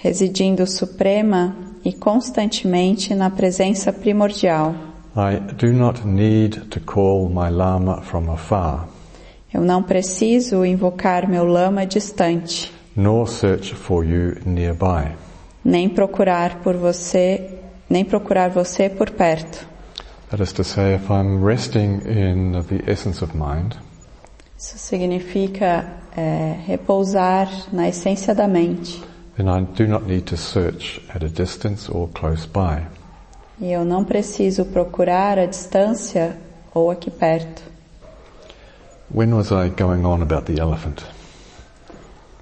residindo 0.02 0.66
suprema 0.66 1.54
e 1.84 1.92
constantemente 1.92 3.14
na 3.14 3.30
presença 3.30 3.92
primordial. 3.92 4.74
I 5.16 5.38
do 5.54 5.72
not 5.72 6.06
need 6.06 6.60
to 6.70 6.80
call 6.80 7.28
my 7.28 7.50
Lama 7.50 8.00
from 8.02 8.30
afar, 8.30 8.88
Eu 9.52 9.62
não 9.62 9.82
preciso 9.82 10.64
invocar 10.64 11.28
meu 11.28 11.44
lama 11.44 11.84
distante, 11.84 12.72
nor 12.94 13.28
search 13.28 13.74
for 13.74 14.04
you 14.04 14.36
nearby. 14.46 15.12
nem 15.64 15.88
procurar 15.88 16.60
por 16.62 16.76
você, 16.76 17.58
nem 17.88 18.04
procurar 18.04 18.50
você 18.50 18.88
por 18.88 19.10
perto. 19.10 19.66
That 20.30 20.40
is 20.40 20.52
to 20.52 20.62
say, 20.62 20.94
if 20.94 21.10
I'm 21.10 21.44
resting 21.44 22.00
in 22.06 22.52
the 22.68 22.88
essence 22.90 23.24
of 23.24 23.36
mind, 23.36 23.74
Isso 24.56 24.78
significa 24.78 25.86
é, 26.16 26.54
repousar 26.66 27.48
na 27.72 27.88
essência 27.88 28.32
da 28.34 28.46
mente. 28.46 29.02
Then 29.36 29.48
I 29.48 29.60
do 29.62 29.86
not 29.86 30.04
need 30.06 30.26
to 30.26 30.36
search 30.36 31.00
at 31.14 31.22
a 31.22 31.28
distance 31.28 31.88
or 31.88 32.08
close 32.08 32.46
by. 32.46 32.86
E 33.60 33.70
eu 33.72 33.84
não 33.84 34.04
preciso 34.04 34.64
procurar 34.64 35.38
a 35.38 35.46
distância 35.46 36.36
ou 36.74 36.90
aqui 36.90 37.10
perto. 37.10 37.62
When 39.12 39.34
was 39.34 39.50
I 39.50 39.68
going 39.68 40.04
on 40.04 40.22
about 40.22 40.44
the 40.46 40.60
elephant? 40.60 41.04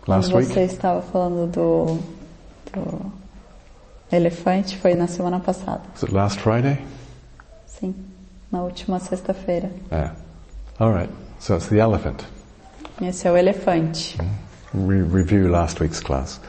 Last 0.07 0.31
Quando 0.31 0.42
week? 0.44 0.53
você 0.53 0.61
estava 0.62 1.03
falando 1.03 1.51
do, 1.51 1.98
do 2.72 3.12
elefante, 4.12 4.77
foi 4.77 4.94
na 4.94 5.07
semana 5.07 5.40
passada. 5.40 5.83
Was 5.94 6.03
it 6.03 6.12
last 6.14 6.38
Friday? 6.40 6.79
Sim, 7.66 7.94
na 8.51 8.62
última 8.62 8.98
sexta-feira. 8.98 9.70
Yeah. 9.90 10.14
All 10.79 10.92
right. 10.92 11.11
So 11.40 11.57
it's 11.57 11.68
the 11.68 11.79
elephant. 11.81 12.24
Esse 13.01 13.27
é 13.29 13.33
o 13.33 13.37
elefante. 13.37 14.16
Re- 14.74 15.03
review 15.03 15.48
last 15.48 15.81
week's 15.81 16.01
class. 16.01 16.40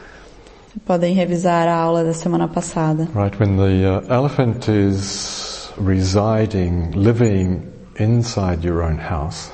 Podem 0.86 1.14
revisar 1.14 1.66
a 1.68 1.74
aula 1.74 2.04
da 2.04 2.12
semana 2.12 2.46
passada. 2.48 3.08
Right. 3.14 3.36
When 3.40 3.56
the 3.56 4.06
uh, 4.06 4.14
elephant 4.14 4.68
is 4.70 5.72
residing, 5.76 6.92
living 6.94 7.62
inside 7.98 8.64
your 8.66 8.82
own 8.82 8.98
house, 8.98 9.50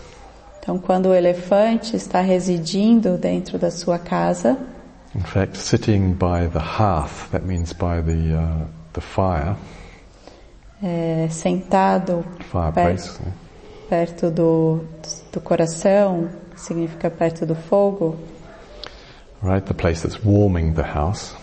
Então, 0.60 0.78
quando 0.78 1.06
o 1.06 1.14
elefante 1.14 1.94
está 1.96 2.20
residindo 2.20 3.16
dentro 3.16 3.56
da 3.58 3.70
sua 3.70 3.98
casa, 3.98 4.58
in 5.14 5.20
fact, 5.20 5.56
sitting 5.56 6.12
by 6.12 6.48
the 6.52 6.58
hearth, 6.58 7.30
that 7.30 7.46
means 7.46 7.72
by 7.72 8.02
the 8.02 8.34
uh, 8.34 8.66
the 8.92 9.00
fire, 9.00 9.54
é, 10.82 11.28
sentado 11.30 12.24
fireplace. 12.50 13.18
yeah. 13.20 13.32
perto 13.88 14.30
do, 14.30 14.80
do 15.32 15.40
coração, 15.40 16.28
significa 16.56 17.08
perto 17.08 17.46
do 17.46 17.54
fogo, 17.54 18.16
right? 19.42 19.64
The 19.64 19.74
place 19.74 20.02
that's 20.02 20.22
warming 20.24 20.74
the 20.74 20.82
house. 20.82 21.34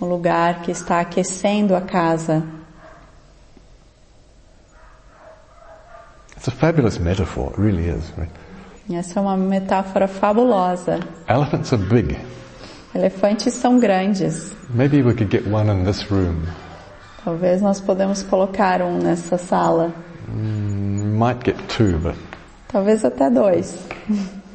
o 0.00 0.06
lugar 0.06 0.62
que 0.62 0.70
está 0.70 1.00
aquecendo 1.00 1.74
a 1.74 1.80
casa. 1.80 2.42
It's 6.36 6.48
a 6.48 6.50
fabulous 6.50 6.98
metaphor, 6.98 7.52
it 7.52 7.58
really 7.58 7.88
is. 7.88 8.12
Right? 8.18 8.30
Essa 8.90 9.18
é 9.18 9.22
uma 9.22 9.36
metáfora 9.36 10.06
fabulosa. 10.06 11.00
Elephants 11.26 11.72
are 11.72 11.82
big. 11.82 12.18
Elefantes 12.94 13.54
são 13.54 13.78
grandes. 13.80 14.52
Maybe 14.68 15.02
we 15.02 15.14
could 15.14 15.30
get 15.30 15.46
one 15.46 15.70
in 15.70 15.84
this 15.84 16.10
room. 16.10 16.46
Talvez 17.24 17.62
nós 17.62 17.80
podemos 17.80 18.22
colocar 18.22 18.82
um 18.82 18.98
nessa 18.98 19.38
sala. 19.38 19.92
Mm, 20.28 21.16
might 21.16 21.42
get 21.44 21.56
two, 21.68 21.98
but 21.98 22.14
Talvez 22.68 23.04
até 23.04 23.30
dois. 23.30 23.78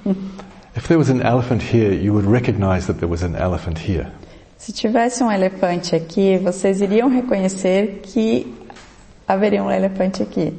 if 0.80 0.88
there 0.88 0.98
was 0.98 1.10
an 1.10 1.22
elephant 1.22 1.62
here, 1.62 1.92
you 1.92 2.14
would 2.14 2.24
recognize 2.24 2.88
that 2.88 3.00
there 3.00 3.10
was 3.10 3.22
an 3.22 3.36
elephant 3.36 3.78
here. 3.78 4.10
Se 4.58 4.72
tivesse 4.72 5.22
um 5.22 5.30
elefante 5.30 5.94
aqui, 5.94 6.38
vocês 6.38 6.80
iriam 6.80 7.10
reconhecer 7.10 8.00
que 8.02 8.48
haveria 9.28 9.62
um 9.62 9.70
elefante 9.70 10.24
aqui. 10.24 10.54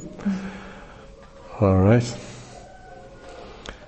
All 1.59 1.77
right. 1.83 2.05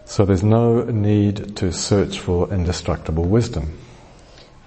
So 0.06 0.24
there's 0.24 0.42
no 0.42 0.84
need 0.84 1.54
to 1.56 1.70
search 1.70 2.18
for 2.18 2.50
indestructible 2.50 3.24
wisdom. 3.24 3.64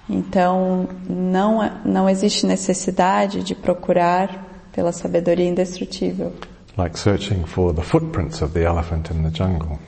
Então, 0.07 0.87
não, 1.09 1.67
não 1.83 2.07
existe 2.07 2.45
necessidade 2.45 3.43
de 3.43 3.55
procurar 3.55 4.45
pela 4.71 4.91
sabedoria 4.91 5.49
indestrutível, 5.49 6.31
like 6.77 6.99
searching 6.99 7.43
for 7.43 7.73
the 7.73 7.81
footprints 7.81 8.43
of 8.43 8.53
the 8.53 8.63
elephant 8.63 9.11
in 9.11 9.23
the 9.23 9.35
jungle. 9.35 9.79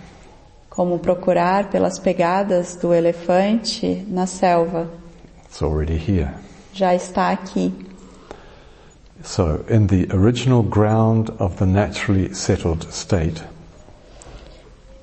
Como 0.78 1.00
procurar 1.00 1.72
pelas 1.72 1.98
pegadas 1.98 2.76
do 2.76 2.94
elefante 2.94 4.06
na 4.08 4.28
selva. 4.28 4.88
It's 5.50 5.64
already 5.64 5.98
here. 5.98 6.36
Já 6.72 6.94
está 6.94 7.32
aqui. 7.32 7.74
So, 9.24 9.66
in 9.68 9.88
the 9.88 10.08
original 10.16 10.62
ground 10.62 11.32
of 11.40 11.56
the 11.56 11.66
naturally 11.66 12.32
settled 12.36 12.86
state, 12.94 13.44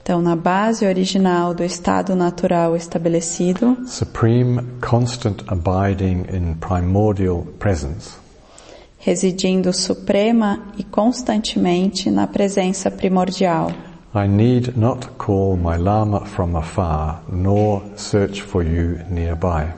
Então, 0.01 0.21
na 0.23 0.37
base 0.37 0.85
original 0.85 1.55
do 1.55 1.65
estado 1.65 2.15
natural 2.15 2.77
estabelecido, 2.77 3.77
supreme, 3.89 4.61
constant 4.81 5.43
abiding 5.49 6.27
in 6.33 6.55
primordial 6.61 7.45
presence, 7.59 8.13
residindo 8.99 9.73
suprema 9.73 10.61
e 10.79 10.85
constantemente 10.85 12.11
na 12.11 12.29
presença 12.29 12.91
primordial. 12.91 13.73
I 14.17 14.29
need 14.29 14.77
not 14.77 15.19
call 15.19 15.57
my 15.57 15.77
Lama 15.77 16.25
from 16.25 16.55
afar, 16.55 17.23
nor 17.29 17.83
search 17.97 18.43
for 18.43 18.63
you 18.63 18.99
nearby. 19.11 19.73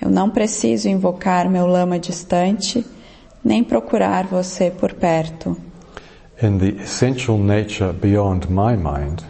Eu 0.00 0.10
não 0.10 0.28
preciso 0.28 0.88
invocar 0.88 1.48
meu 1.48 1.66
lama 1.66 1.98
distante, 1.98 2.84
nem 3.42 3.64
procurar 3.64 4.26
você 4.26 4.70
por 4.70 4.92
perto. 4.92 5.56
In 6.42 6.58
the 6.58 6.82
essential 6.82 7.38
nature 7.38 7.92
beyond 7.92 8.48
my 8.50 8.76
mind, 8.76 9.20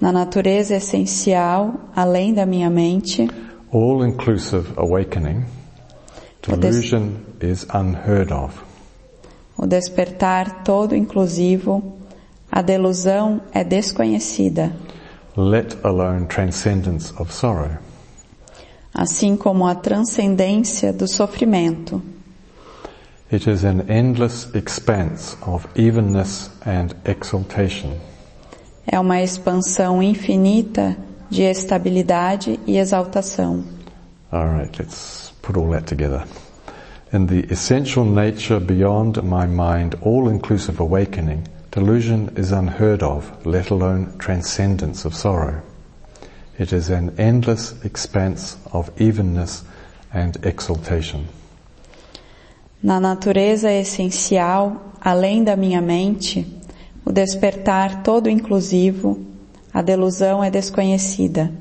Na 0.00 0.10
natureza 0.12 0.74
essencial, 0.74 1.72
além 1.94 2.34
da 2.34 2.44
minha 2.44 2.68
mente, 2.68 3.30
all 3.72 4.04
inclusive 4.04 4.66
awakening, 4.76 5.44
delusion 6.42 7.12
is 7.40 7.64
unheard 7.72 8.32
of. 8.32 8.54
o 9.56 9.66
despertar 9.66 10.64
todo 10.64 10.94
inclusivo, 10.96 11.94
a 12.50 12.62
delusão 12.62 13.40
é 13.52 13.62
desconhecida, 13.64 14.72
let 15.36 15.76
alone 15.84 16.26
transcendence 16.26 17.12
of 17.18 17.32
sorrow. 17.32 17.78
assim 18.94 19.36
como 19.36 19.66
a 19.66 19.74
transcendência 19.74 20.92
do 20.92 21.06
sofrimento. 21.06 22.02
It 23.30 23.50
is 23.50 23.64
an 23.64 23.82
endless 23.88 24.48
expanse 24.54 25.36
of 25.46 25.66
evenness 25.74 26.50
and 26.64 26.94
exaltation. 27.04 27.90
É 28.86 28.98
uma 28.98 29.20
expansão 29.20 30.00
infinita 30.02 30.96
de 31.28 31.42
estabilidade 31.42 32.58
e 32.66 32.78
exaltação. 32.78 33.64
All 34.30 34.46
right, 34.58 34.80
let's 34.80 35.34
put 35.42 35.58
all 35.58 35.70
that 35.70 35.84
together. 35.84 36.24
In 37.12 37.26
the 37.26 37.52
essential 37.52 38.04
nature 38.04 38.60
beyond 38.60 39.20
my 39.22 39.46
mind, 39.46 39.96
all 40.02 40.30
inclusive 40.30 40.80
awakening, 40.80 41.42
delusion 41.76 42.30
is 42.38 42.52
unheard 42.52 43.02
of, 43.02 43.30
let 43.44 43.70
alone 43.70 44.10
transcendence 44.18 45.04
of 45.04 45.14
sorrow. 45.14 45.60
It 46.58 46.72
is 46.72 46.88
an 46.88 47.14
endless 47.18 47.74
expanse 47.84 48.56
of 48.72 48.90
evenness 48.98 49.62
and 50.10 50.38
exaltation. 50.42 51.26
Na 52.82 52.98
natureza 52.98 53.70
essencial, 53.70 54.94
além 54.98 55.44
da 55.44 55.54
minha 55.54 55.82
mente, 55.82 56.46
o 57.04 57.12
despertar 57.12 58.02
todo 58.02 58.30
inclusivo, 58.30 59.20
a 59.70 59.82
delusão 59.82 60.42
é 60.42 60.50
desconhecida, 60.50 61.52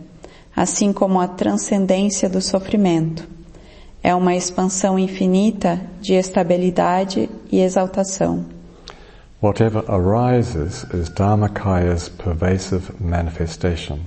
assim 0.56 0.94
como 0.94 1.20
a 1.20 1.28
transcendência 1.28 2.30
do 2.30 2.40
sofrimento. 2.40 3.28
É 4.02 4.16
uma 4.16 4.34
expansão 4.34 4.98
infinita 4.98 5.82
de 6.00 6.14
estabilidade 6.14 7.30
e 7.52 7.60
exaltação. 7.60 8.55
Whatever 9.42 9.84
arises 9.88 10.86
is 10.94 11.10
Dharmakaya's 11.10 12.10
pervasive 12.10 12.92
manifestation. 13.00 14.00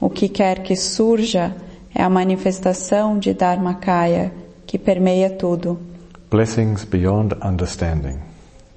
O 0.00 0.08
que 0.10 0.28
quer 0.28 0.62
que 0.62 0.74
surja 0.76 1.54
é 1.94 2.02
a 2.02 2.08
manifestação 2.08 3.18
de 3.18 3.34
Dharmakaya, 3.34 4.32
que 4.66 4.78
permeia 4.78 5.30
tudo. 5.30 5.78
Blessings 6.30 6.84
beyond 6.84 7.34
understanding. 7.42 8.18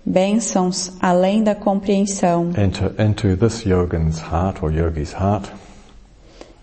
Bênçãos 0.06 0.92
além 1.00 1.44
da 1.44 1.54
compreensão 1.54 2.52
Enter 2.58 2.92
into 3.00 3.36
this 3.38 3.64
yogin's 3.66 4.20
heart 4.20 4.64
or 4.64 4.72
yogi's 4.72 5.14
heart. 5.14 5.50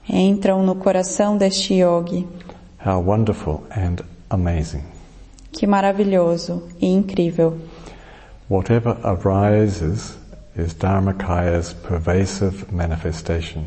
entram 0.09 0.63
no 0.65 0.75
coração 0.75 1.37
deste 1.37 1.75
yogi. 1.75 2.27
How 2.85 3.01
wonderful 3.01 3.63
and 3.71 4.03
amazing. 4.31 4.83
Que 5.53 5.67
maravilhoso 5.67 6.63
e 6.81 6.87
incrível. 6.87 7.59
Whatever 8.49 8.97
arises 9.05 10.17
is 10.57 10.75
Dharmakaya's 10.75 11.75
pervasive 11.75 12.73
manifestation. 12.73 13.65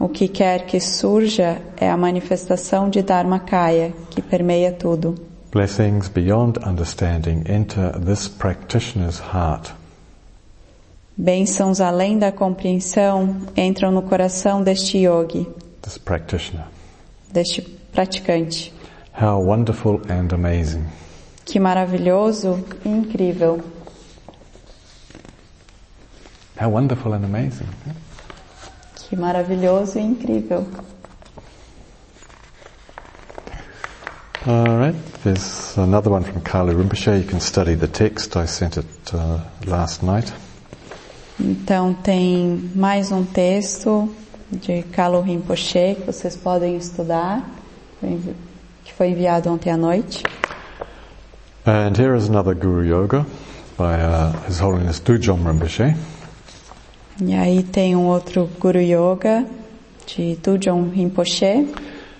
O 0.00 0.08
que 0.08 0.28
quer 0.28 0.66
que 0.66 0.80
surja 0.80 1.60
é 1.76 1.88
a 1.90 1.96
manifestação 1.96 2.88
de 2.88 3.02
Dharmakaya, 3.02 3.92
que 4.10 4.22
permeia 4.22 4.72
tudo. 4.72 5.14
Blessings 5.52 6.08
beyond 6.08 6.58
understanding 6.64 7.42
enter 7.48 7.92
this 7.98 8.28
practitioner's 8.28 9.18
heart. 9.18 9.72
Bênçãos 11.16 11.80
além 11.80 12.18
da 12.18 12.30
compreensão 12.30 13.36
entram 13.56 13.90
no 13.90 14.02
coração 14.02 14.62
deste 14.62 14.98
yogi, 14.98 15.48
This 15.82 15.98
practitioner. 15.98 16.64
deste 17.32 17.62
praticante. 17.92 18.72
How 19.20 19.40
wonderful 19.42 20.00
and 20.08 20.32
amazing. 20.32 20.84
Que 21.48 21.58
maravilhoso 21.58 22.62
e 22.84 22.90
incrível. 22.90 23.62
How 26.60 26.68
wonderful 26.68 27.14
and 27.14 27.24
amazing. 27.24 27.66
Que 28.94 29.16
maravilhoso 29.16 29.98
e 29.98 30.02
incrível. 30.02 30.66
All 34.46 34.78
right, 34.78 34.94
there's 35.24 35.78
another 35.78 36.10
one 36.10 36.22
from 36.22 36.42
Kali 36.42 36.74
Rinpoche. 36.74 37.18
You 37.18 37.26
can 37.26 37.40
study 37.40 37.74
the 37.74 37.88
text. 37.88 38.36
I 38.36 38.44
sent 38.44 38.76
it 38.76 39.14
uh, 39.14 39.40
last 39.66 40.02
night. 40.04 40.30
Então 41.40 41.94
tem 41.94 42.70
mais 42.74 43.10
um 43.10 43.24
texto 43.24 44.14
de 44.52 44.82
Kalu 44.82 45.22
Rinpoche 45.22 45.94
que 45.94 46.04
vocês 46.04 46.36
podem 46.36 46.76
estudar, 46.76 47.42
que 48.84 48.92
foi 48.92 49.08
enviado 49.08 49.50
ontem 49.50 49.70
à 49.70 49.78
noite. 49.78 50.22
And 51.68 51.94
here 51.98 52.14
is 52.14 52.30
another 52.30 52.54
Guru 52.54 52.82
Yoga 52.82 53.26
by 53.76 54.00
uh, 54.00 54.32
His 54.44 54.58
Holiness 54.58 55.00
Dujom 55.00 55.44
Rinpoche. 55.44 55.94
E 57.20 57.34
aí 57.34 57.62
tem 57.62 57.94
um 57.94 58.06
outro 58.06 58.48
Guru 58.58 58.80
Yoga 58.80 59.44
de 60.06 60.36
Tujon 60.36 60.88
Rinpoche. 60.88 61.68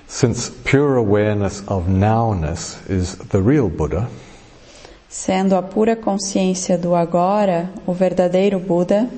Since 0.06 0.50
pure 0.50 0.98
awareness 0.98 1.62
of 1.66 1.88
nowness 1.88 2.76
is 2.90 3.16
the 3.30 3.40
real 3.40 3.70
Buddha, 3.70 4.10
Sendo 5.08 5.56
a 5.56 5.62
pura 5.62 5.96
consciência 5.96 6.76
do 6.76 6.94
agora 6.94 7.70
o 7.86 7.94
verdadeiro 7.94 8.58
Buda, 8.60 9.08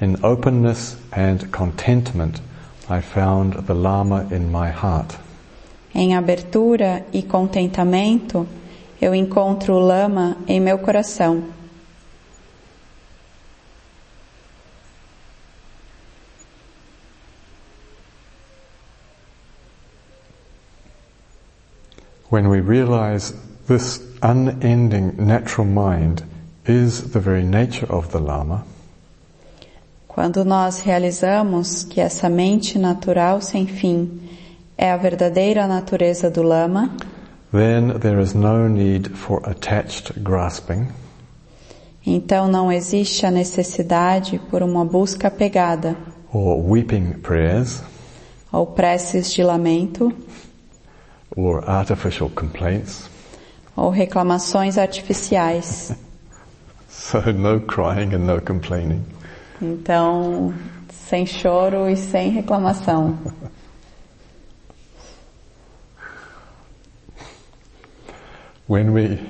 in 0.00 0.16
openness 0.22 0.96
and 1.12 1.50
contentment, 1.52 2.40
I 2.88 3.02
found 3.02 3.66
the 3.66 3.74
Lama 3.74 4.26
in 4.30 4.50
my 4.50 4.70
heart. 4.70 5.18
em 5.94 6.16
abertura 6.16 7.04
e 7.12 7.22
contentamento, 7.22 8.46
eu 9.06 9.14
encontro 9.14 9.74
o 9.74 9.78
Lama 9.78 10.36
em 10.48 10.60
meu 10.60 10.78
coração. 10.78 11.44
When 22.28 22.48
we 22.48 22.60
realize 22.60 23.32
this 23.68 24.00
unending 24.20 25.14
natural 25.16 25.68
mind 25.68 26.24
is 26.66 27.12
the 27.12 27.20
very 27.20 27.44
nature 27.44 27.86
of 27.88 28.08
the 28.08 28.18
Lama, 28.18 28.64
Quando 30.08 30.46
nós 30.46 30.80
realizamos 30.80 31.84
que 31.84 32.00
essa 32.00 32.28
mente 32.28 32.78
natural 32.78 33.40
sem 33.42 33.66
fim 33.66 34.18
é 34.76 34.90
a 34.90 34.96
verdadeira 34.96 35.66
natureza 35.66 36.30
do 36.30 36.42
Lama, 36.42 36.90
then 37.52 37.98
there 38.00 38.20
is 38.20 38.34
no 38.34 38.68
need 38.68 39.08
for 39.16 39.40
attached 39.48 40.12
grasping 40.22 40.88
então 42.04 42.48
não 42.48 42.70
existe 42.70 43.26
a 43.26 43.30
necessidade 43.30 44.38
por 44.50 44.62
uma 44.62 44.84
busca 44.84 45.28
apegada 45.28 45.96
or 46.32 46.60
weeping 46.60 47.12
prayers 47.22 47.82
ou 48.52 48.66
preces 48.66 49.32
de 49.32 49.42
lamento 49.42 50.12
or 51.36 51.62
artificial 51.68 52.30
complaints. 52.30 53.08
ou 53.76 53.90
reclamações 53.90 54.78
artificiais. 54.78 55.92
So 56.88 57.20
no 57.30 57.60
crying 57.60 58.14
and 58.14 58.26
no 58.26 58.40
complaining. 58.40 59.04
Então, 59.62 60.52
sem 60.90 61.24
choro 61.24 61.88
e 61.88 61.96
sem 61.96 62.30
reclamação. 62.30 63.16
When 68.68 68.92
we, 68.92 69.20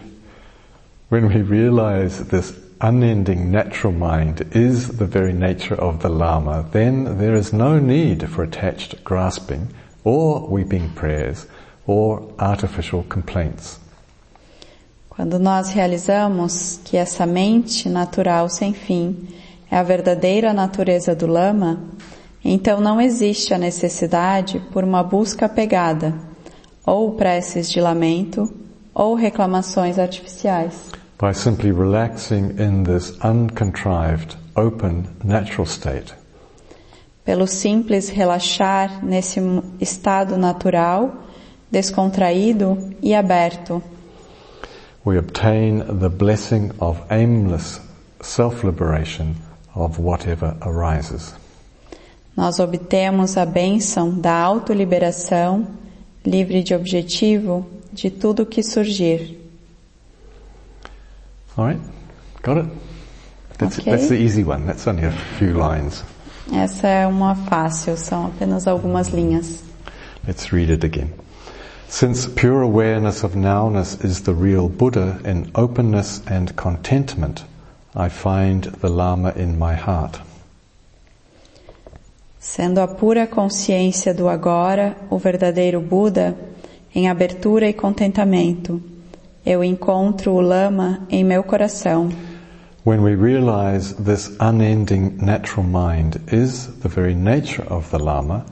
when 1.11 1.29
we 1.29 1.43
realize 1.43 2.25
this 2.29 2.55
unending 2.81 3.51
natural 3.51 3.93
mind 3.93 4.47
is 4.53 4.89
the 4.97 5.05
very 5.05 5.35
nature 5.35 5.75
of 5.75 6.01
the 6.01 6.09
Lama, 6.09 6.67
then 6.73 7.19
there 7.19 7.35
is 7.35 7.53
no 7.53 7.79
need 7.79 8.29
for 8.31 8.43
attached 8.45 9.05
grasping 9.05 9.69
or 10.05 10.49
weeping 10.49 10.89
prayers 10.95 11.47
or 11.87 12.23
artificial 12.39 13.03
complaints. 13.11 13.79
Quando 15.11 15.39
nós 15.39 15.71
realizamos 15.71 16.81
que 16.85 16.97
essa 16.97 17.27
mente 17.27 17.89
natural 17.89 18.49
sem 18.49 18.73
fim 18.73 19.29
é 19.71 19.77
a 19.77 19.83
verdadeira 19.83 20.53
natureza 20.53 21.15
do 21.15 21.27
Lama, 21.27 21.79
então 22.45 22.81
não 22.81 23.01
existe 23.01 23.53
a 23.53 23.59
necessidade 23.59 24.61
por 24.73 24.85
uma 24.85 25.03
busca 25.03 25.47
apegada, 25.47 26.15
ou 26.87 27.13
preces 27.13 27.71
de 27.71 27.81
lamento, 27.81 28.66
ou 28.97 29.15
reclamações 29.15 29.99
artificiais. 29.99 30.91
By 31.21 31.35
simply 31.35 31.71
relaxing 31.71 32.59
in 32.59 32.85
this 32.85 33.13
uncontrived, 33.23 34.37
open, 34.57 35.05
natural 35.23 35.67
state, 35.67 36.15
Pelo 37.25 37.47
simples 37.47 38.09
relaxar 38.09 39.05
nesse 39.05 39.41
estado 39.81 40.39
natural, 40.39 41.13
descontraído 41.71 42.79
e 43.03 43.15
aberto, 43.15 43.83
we 45.05 45.19
obtain 45.19 45.81
the 45.81 46.09
blessing 46.09 46.71
of 46.79 47.01
aimless 47.11 47.81
self-liberation 48.21 49.35
of 49.75 50.01
whatever 50.01 50.57
arises. 50.61 51.35
nós 52.37 52.61
obtemos 52.61 53.37
a 53.37 53.45
bênção 53.45 54.21
da 54.21 54.33
autoliberação, 54.33 55.67
livre 56.25 56.63
de 56.63 56.75
objetivo, 56.75 57.67
de 57.97 58.11
tudo 58.11 58.47
que 58.47 58.63
surgir. 58.63 59.37
Alright? 61.59 61.81
Got 62.43 62.59
it? 62.59 62.67
That's, 63.59 63.79
Okay. 63.79 63.91
that's 63.91 64.09
the 64.09 64.17
easy 64.17 64.45
one. 64.45 64.67
That's 64.67 64.87
only 64.87 65.05
a 65.05 65.13
few 65.39 65.55
lines. 65.55 66.05
Essa 66.53 66.87
é 66.87 67.07
uma 67.07 67.35
fácil, 67.35 67.97
são 67.97 68.27
apenas 68.27 68.67
algumas 68.69 69.09
linhas. 69.09 69.63
Let's 70.27 70.53
read 70.53 70.71
it 70.71 70.85
again. 70.85 71.11
Since 71.89 72.29
pure 72.29 72.63
awareness 72.63 73.25
of 73.25 73.35
nowness 73.37 73.97
is 74.05 74.23
the 74.23 74.35
real 74.35 74.69
Buddha 74.69 75.19
in 75.25 75.51
openness 75.55 76.21
and 76.27 76.55
contentment, 76.57 77.45
I 77.95 78.09
find 78.11 78.65
the 78.81 78.89
Lama 78.91 79.33
in 79.37 79.59
my 79.59 79.75
heart. 79.75 80.21
Sendo 82.39 82.81
a 82.81 82.87
pura 82.87 83.27
consciência 83.27 84.15
do 84.15 84.29
agora 84.29 84.97
o 85.11 85.19
verdadeiro 85.19 85.81
Buda, 85.81 86.37
em 86.97 87.11
abertura 87.11 87.69
e 87.69 87.75
contentamento, 87.75 88.83
eu 89.45 89.63
encontro 89.63 90.33
o 90.33 90.41
Lama 90.41 91.07
em 91.11 91.23
meu 91.23 91.45
coração. 91.45 92.09
When 92.87 93.01
we 93.01 93.15
realize 93.15 93.95
this 93.97 94.35
unending 94.41 95.19
natural 95.21 95.67
mind 95.67 96.17
is 96.33 96.69
the 96.81 96.89
very 96.89 97.15
nature 97.15 97.67
of 97.69 97.91
the 97.91 98.03
Lama, 98.03 98.47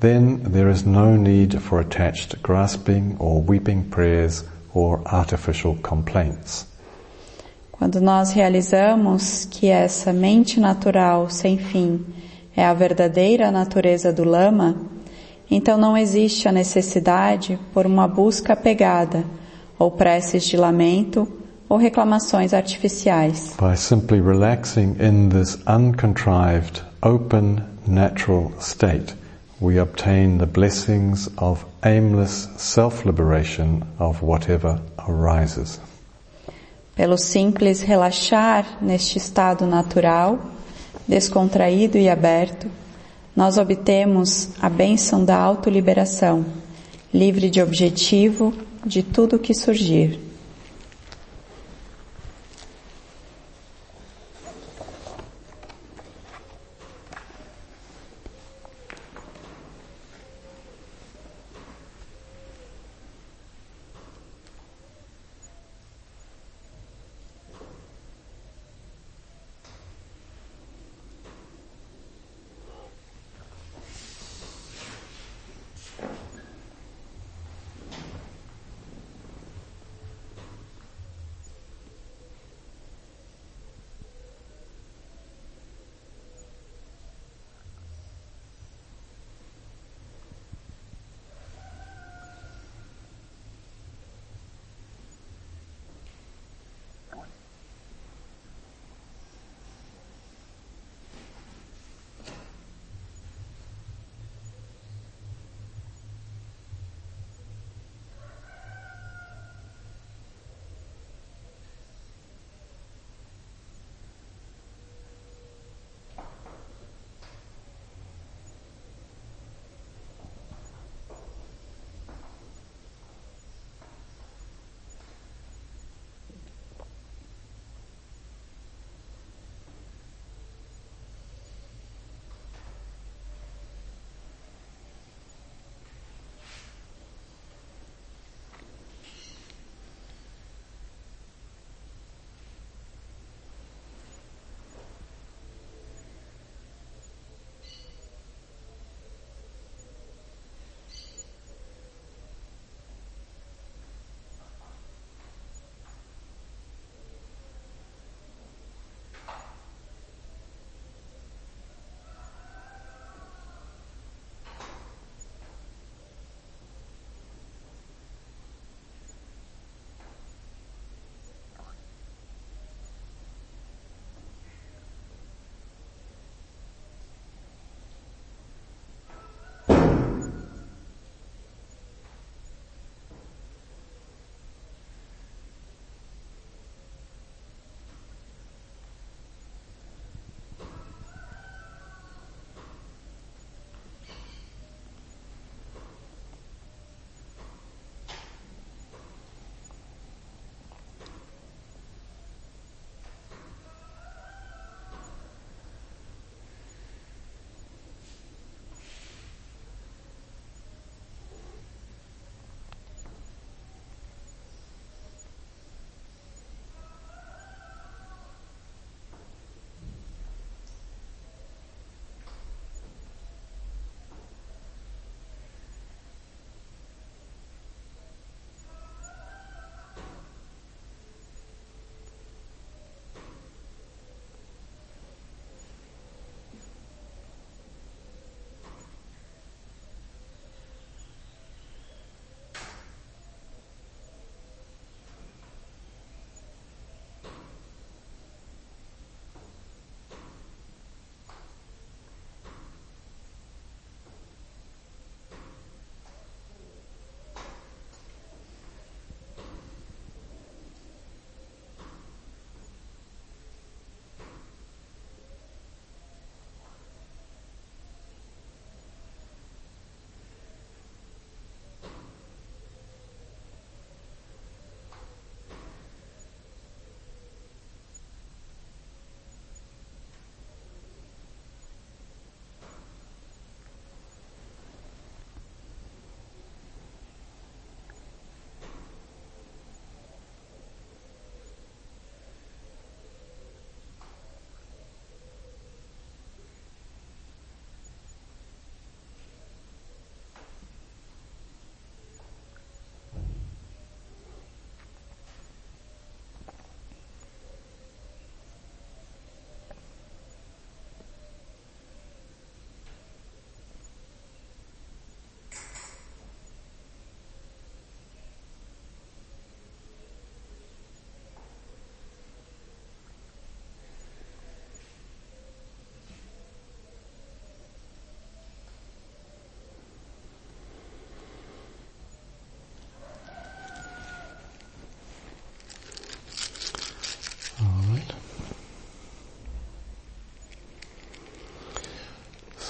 then 0.00 0.38
there 0.50 0.70
is 0.70 0.82
no 0.82 1.14
need 1.18 1.58
for 1.60 1.78
attached 1.78 2.40
grasping 2.42 3.16
or 3.18 3.44
weeping 3.46 3.82
prayers 3.90 4.46
or 4.72 5.02
artificial 5.04 5.76
complaints. 5.82 6.66
Quando 7.70 8.00
nós 8.00 8.32
realizamos 8.32 9.44
que 9.44 9.68
essa 9.68 10.10
mente 10.10 10.58
natural 10.58 11.28
sem 11.28 11.58
fim 11.58 12.02
é 12.56 12.64
a 12.64 12.72
verdadeira 12.72 13.50
natureza 13.50 14.10
do 14.10 14.24
Lama, 14.24 14.99
então 15.50 15.76
não 15.76 15.96
existe 15.96 16.46
a 16.48 16.52
necessidade 16.52 17.58
por 17.74 17.86
uma 17.86 18.06
busca 18.06 18.52
apegada, 18.52 19.24
ou 19.78 19.90
preces 19.90 20.44
de 20.44 20.56
lamento, 20.56 21.26
ou 21.68 21.76
reclamações 21.76 22.52
artificiais. 22.52 23.54
By 23.58 23.76
simply 23.76 24.20
relaxing 24.20 24.96
in 25.00 25.28
this 25.30 25.58
uncontrived, 25.66 26.82
open, 27.02 27.62
natural 27.86 28.52
state, 28.60 29.14
we 29.60 29.80
obtain 29.80 30.38
the 30.38 30.46
blessings 30.46 31.28
of 31.38 31.64
aimless 31.82 32.48
self-liberation 32.56 33.82
of 33.98 34.24
whatever 34.24 34.80
arises. 34.98 35.80
Pelo 36.94 37.16
simples 37.16 37.80
relaxar 37.80 38.78
neste 38.82 39.16
estado 39.16 39.66
natural, 39.66 40.38
descontraído 41.08 41.96
e 41.96 42.08
aberto, 42.08 42.66
nós 43.34 43.58
obtemos 43.58 44.50
a 44.60 44.68
bênção 44.68 45.24
da 45.24 45.36
autoliberação, 45.36 46.44
livre 47.12 47.48
de 47.48 47.62
objetivo 47.62 48.52
de 48.84 49.02
tudo 49.02 49.38
que 49.38 49.54
surgir. 49.54 50.29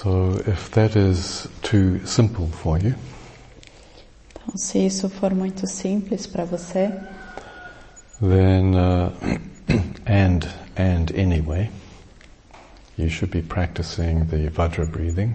So 0.03 0.41
if 0.47 0.71
that 0.71 0.97
is 0.97 1.47
too 1.61 2.01
simple 2.07 2.47
for 2.47 2.79
you, 2.79 2.95
Então, 4.33 4.57
se 4.57 4.79
isso 4.87 5.11
for 5.11 5.35
muito 5.35 5.67
simples 5.67 6.27
para 6.27 6.47
você, 6.47 6.91
then 8.23 8.75
uh, 8.75 9.11
and 10.07 10.49
and 10.79 11.13
anyway, 11.15 11.71
you 12.97 13.11
should 13.11 13.31
be 13.31 13.43
practicing 13.43 14.25
the 14.29 14.49
Vajra 14.49 14.87
breathing. 14.87 15.35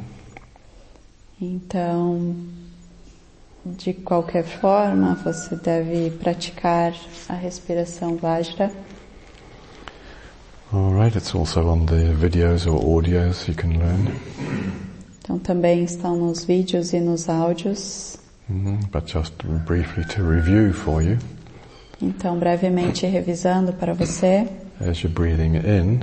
então, 1.39 2.35
de 3.63 3.93
qualquer 3.93 4.45
forma, 4.45 5.13
você 5.23 5.55
deve 5.57 6.09
praticar 6.09 6.91
a 7.29 7.35
respiração 7.35 8.17
Vajra. 8.17 8.71
Right, 11.05 11.15
it's 11.15 11.35
also 11.35 11.69
on 11.69 11.85
the 11.85 12.15
videos 12.15 12.65
or 12.65 12.79
audios 12.79 13.47
you 13.47 13.53
can 13.53 13.77
learn. 13.77 14.11
Então, 15.19 15.37
também 15.37 15.83
estão 15.83 16.15
nos 16.15 16.43
vídeos 16.43 16.93
e 16.93 16.99
nos 16.99 17.29
áudios. 17.29 18.17
Mhm, 18.49 18.79
But 18.91 19.07
just 19.07 19.33
briefly 19.67 20.03
to 20.05 20.23
review 20.23 20.73
for 20.73 21.03
you, 21.03 21.19
Então, 22.01 22.39
brevemente 22.39 23.05
revisando 23.05 23.71
para 23.71 23.93
você, 23.93 24.49
as 24.81 25.03
you're 25.03 25.13
breathing 25.13 25.57
in, 25.57 25.99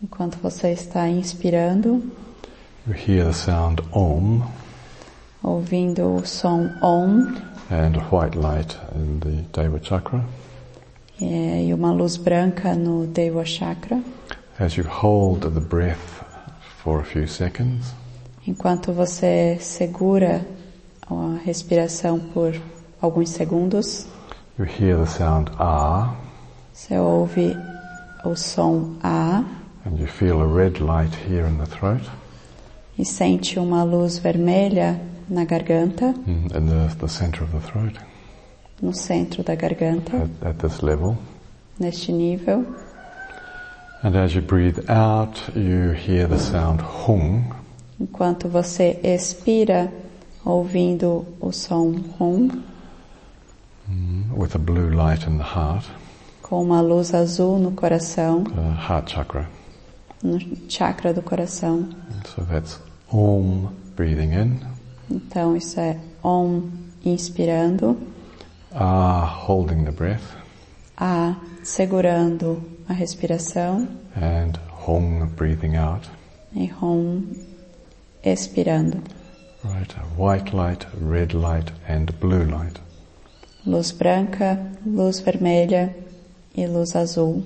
enquanto 0.00 0.38
você 0.40 0.70
está 0.70 1.08
inspirando, 1.08 2.00
you 2.86 2.94
hear 2.94 3.26
the 3.26 3.32
sound 3.32 3.82
Om. 3.92 4.40
Ouvindo 5.42 6.14
o 6.14 6.24
som 6.24 6.70
Om. 6.80 7.34
And 7.72 7.98
white 8.12 8.38
light 8.38 8.78
in 8.94 9.18
the 9.18 9.44
Deva 9.52 9.80
Chakra. 9.82 10.24
É, 11.20 11.64
e 11.64 11.74
uma 11.74 11.92
luz 11.92 12.16
branca 12.16 12.74
no 12.74 13.06
Deva 13.06 13.44
Chakra. 13.44 14.00
As 14.58 14.74
you 14.74 14.84
hold 14.86 15.40
the 15.40 15.60
breath 15.60 16.22
for 16.82 17.00
a 17.00 17.04
few 17.04 17.26
seconds, 17.26 17.94
Enquanto 18.46 18.92
você 18.92 19.56
segura 19.58 20.46
a 21.10 21.38
respiração 21.44 22.20
por 22.20 22.54
alguns 23.00 23.30
segundos, 23.30 24.06
you 24.58 24.66
hear 24.66 24.98
the 24.98 25.06
sound 25.06 25.50
Ah 25.58 26.14
você 26.72 26.98
ouve 26.98 27.56
o 28.24 28.34
som 28.34 28.96
A. 29.02 29.44
And 29.86 29.96
you 29.96 30.06
feel 30.06 30.40
a 30.40 30.46
red 30.46 30.80
light 30.80 31.14
here 31.26 31.48
in 31.48 31.56
the 31.56 31.66
throat. 31.66 32.02
E 32.98 33.04
sente 33.04 33.58
uma 33.58 33.82
luz 33.82 34.18
vermelha 34.18 35.00
na 35.28 35.44
garganta, 35.44 36.14
mm, 36.26 36.46
in 36.46 36.66
the, 36.66 36.94
the 36.98 37.08
center 37.08 37.44
of 37.44 37.52
the 37.52 37.60
throat 37.60 37.98
no 38.82 38.92
centro 38.92 39.42
da 39.42 39.54
garganta, 39.54 40.16
at, 40.16 40.46
at 40.48 40.58
this 40.58 40.82
level. 40.82 41.16
neste 41.78 42.12
nível. 42.12 42.64
And 44.02 44.16
as 44.16 44.34
you 44.34 44.42
breathe 44.42 44.78
out, 44.90 45.40
you 45.56 45.92
hear 45.92 46.28
the 46.28 46.38
sound 46.38 46.82
Hung 46.82 47.44
Enquanto 47.98 48.48
você 48.48 48.98
expira, 49.02 49.90
ouvindo 50.44 51.24
o 51.40 51.52
som 51.52 51.94
Hum, 52.20 52.50
mm, 53.88 54.36
with 54.36 54.54
a 54.54 54.58
blue 54.58 54.90
light 54.90 55.26
in 55.26 55.38
the 55.38 55.44
heart, 55.44 55.86
com 56.42 56.62
uma 56.62 56.80
luz 56.82 57.14
azul 57.14 57.58
no 57.58 57.70
coração, 57.72 58.44
the 58.44 58.92
heart 58.92 59.10
chakra. 59.12 59.48
no 60.22 60.38
chakra 60.68 61.14
do 61.14 61.22
coração. 61.22 61.88
So 62.26 62.42
that's 62.42 62.78
Om 63.12 63.68
breathing 63.96 64.32
in, 64.34 64.60
Então 65.10 65.56
isso 65.56 65.78
é 65.80 65.96
Om 66.22 66.62
inspirando, 67.04 67.96
Ah 68.74 69.24
holding 69.46 69.84
the 69.84 69.92
breath, 69.92 70.34
A 70.98 71.36
segurando 71.62 72.62
a 72.88 72.92
respiração 72.92 73.86
and 74.16 74.58
Hung 74.86 75.26
breathing 75.36 75.76
out. 75.76 76.08
e 76.54 76.66
Hum 76.82 77.22
expirando. 78.24 79.00
Right, 79.64 79.92
white 80.16 80.52
light, 80.54 80.86
red 81.00 81.32
light, 81.34 81.72
and 81.88 82.12
blue 82.20 82.44
light. 82.44 82.80
Luz 83.64 83.92
branca, 83.92 84.58
luz 84.84 85.20
vermelha 85.20 85.94
e 86.54 86.66
luz 86.66 86.94
azul. 86.96 87.42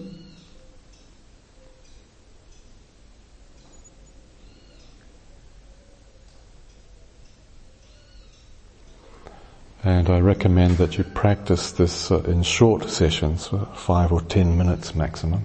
And 9.84 10.08
I 10.10 10.20
recommend 10.20 10.76
that 10.78 10.98
you 10.98 11.04
practice 11.04 11.72
this 11.72 12.10
uh, 12.10 12.22
in 12.26 12.42
short 12.42 12.90
sessions, 12.90 13.48
uh, 13.52 13.64
five 13.74 14.12
or 14.12 14.20
ten 14.22 14.56
minutes 14.56 14.92
maximum. 14.94 15.42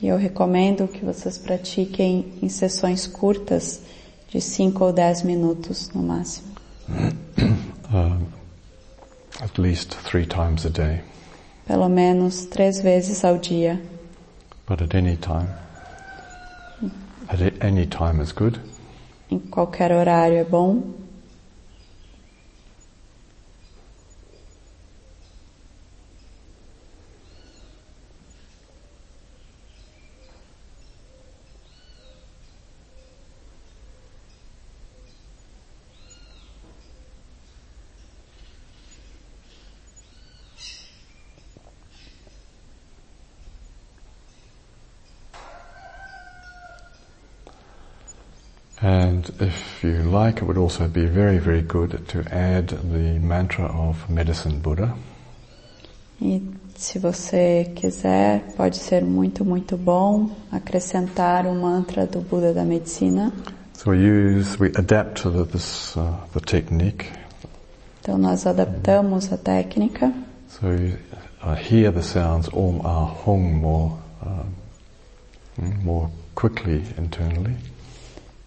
E 0.00 0.08
eu 0.08 0.16
recomendo 0.16 0.86
que 0.86 1.04
vocês 1.04 1.38
pratiquem 1.38 2.32
em 2.42 2.48
sessões 2.48 3.06
curtas 3.06 3.80
de 4.28 4.40
5 4.40 4.84
ou 4.84 4.92
10 4.92 5.22
minutos 5.22 5.90
no 5.94 6.02
máximo. 6.02 6.48
Um, 7.92 8.26
at 9.40 9.56
least 9.58 9.94
three 10.04 10.26
times 10.26 10.64
a 10.66 10.70
day, 10.70 11.00
Pelo 11.66 11.88
menos 11.88 12.44
três 12.46 12.80
vezes 12.80 13.24
ao 13.24 13.38
dia. 13.38 13.80
but 14.66 14.80
at 14.82 14.94
any 14.96 15.16
time. 15.16 15.48
At 17.28 17.40
any 17.62 17.86
time 17.86 18.20
is 18.20 18.32
good. 18.32 18.58
Em 19.30 19.38
qualquer 19.38 19.92
horário 19.92 20.38
é 20.38 20.44
bom. 20.44 20.82
Like, 50.14 50.40
it 50.40 50.44
would 50.44 50.56
also 50.56 50.88
be 50.88 51.06
very, 51.06 51.38
very 51.38 51.62
good 51.62 52.06
to 52.08 52.24
add 52.32 52.68
the 52.68 53.18
mantra 53.18 53.66
of 53.66 54.08
Medicine 54.08 54.60
Buddha. 54.60 54.94
E 56.20 56.40
se 56.76 56.98
você 56.98 57.72
quiser, 57.74 58.54
pode 58.56 58.78
ser 58.78 59.04
muito, 59.04 59.44
muito 59.44 59.76
bom 59.76 60.30
acrescentar 60.50 61.46
o 61.46 61.54
mantra 61.54 62.06
do 62.06 62.20
Buda 62.20 62.54
da 62.54 62.64
Medicina. 62.64 63.32
So 63.74 63.90
we 63.90 63.98
use, 63.98 64.58
we 64.58 64.68
adapt 64.76 65.22
to 65.22 65.30
the, 65.30 65.44
this, 65.44 65.96
uh, 65.96 66.14
the 66.32 66.40
technique. 66.40 67.06
Então 68.00 68.16
nós 68.16 68.46
adaptamos 68.46 69.32
a 69.32 69.36
técnica. 69.36 70.12
So 70.48 70.68
you 70.68 70.96
uh, 71.42 71.54
hear 71.54 71.90
the 71.92 72.02
sounds 72.02 72.48
Om 72.52 72.80
Ah 72.84 73.12
Hung 73.26 73.60
more, 73.60 73.98
um, 74.24 74.54
more 75.82 76.10
quickly 76.34 76.84
internally. 76.96 77.56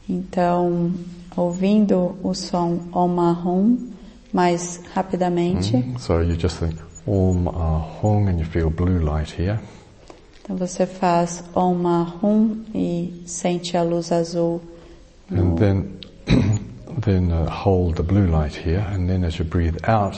Então, 0.10 0.94
ouvindo 1.38 2.18
o 2.24 2.34
som 2.34 2.80
Om 2.92 3.20
Ahum 3.20 3.78
mais 4.34 4.82
rapidamente. 4.94 5.78
Mm. 5.78 5.98
So 6.00 6.22
you 6.22 6.36
just 6.36 6.58
think 6.60 6.76
Om 7.06 7.48
Ah 7.48 7.86
Hung 8.04 8.28
and 8.28 8.40
you 8.40 8.46
feel 8.46 8.70
blue 8.70 9.00
light 9.00 9.32
here. 9.40 9.60
Então 10.44 10.56
você 10.58 10.86
faz 10.86 11.44
Om 11.56 11.86
Ahum 11.88 12.58
e 12.74 13.24
sente 13.26 13.78
a 13.78 13.84
luz 13.84 14.12
azul. 14.12 14.62
no- 15.30 15.42
And 15.54 15.56
then, 15.58 15.86
then 17.02 17.32
uh, 17.32 17.50
hold 17.50 17.96
the 17.96 18.04
blue 18.04 18.28
light 18.28 18.56
here 18.56 18.80
and 18.94 19.08
then 19.08 19.24
as 19.24 19.38
you 19.38 19.46
breathe 19.46 19.78
out, 19.88 20.18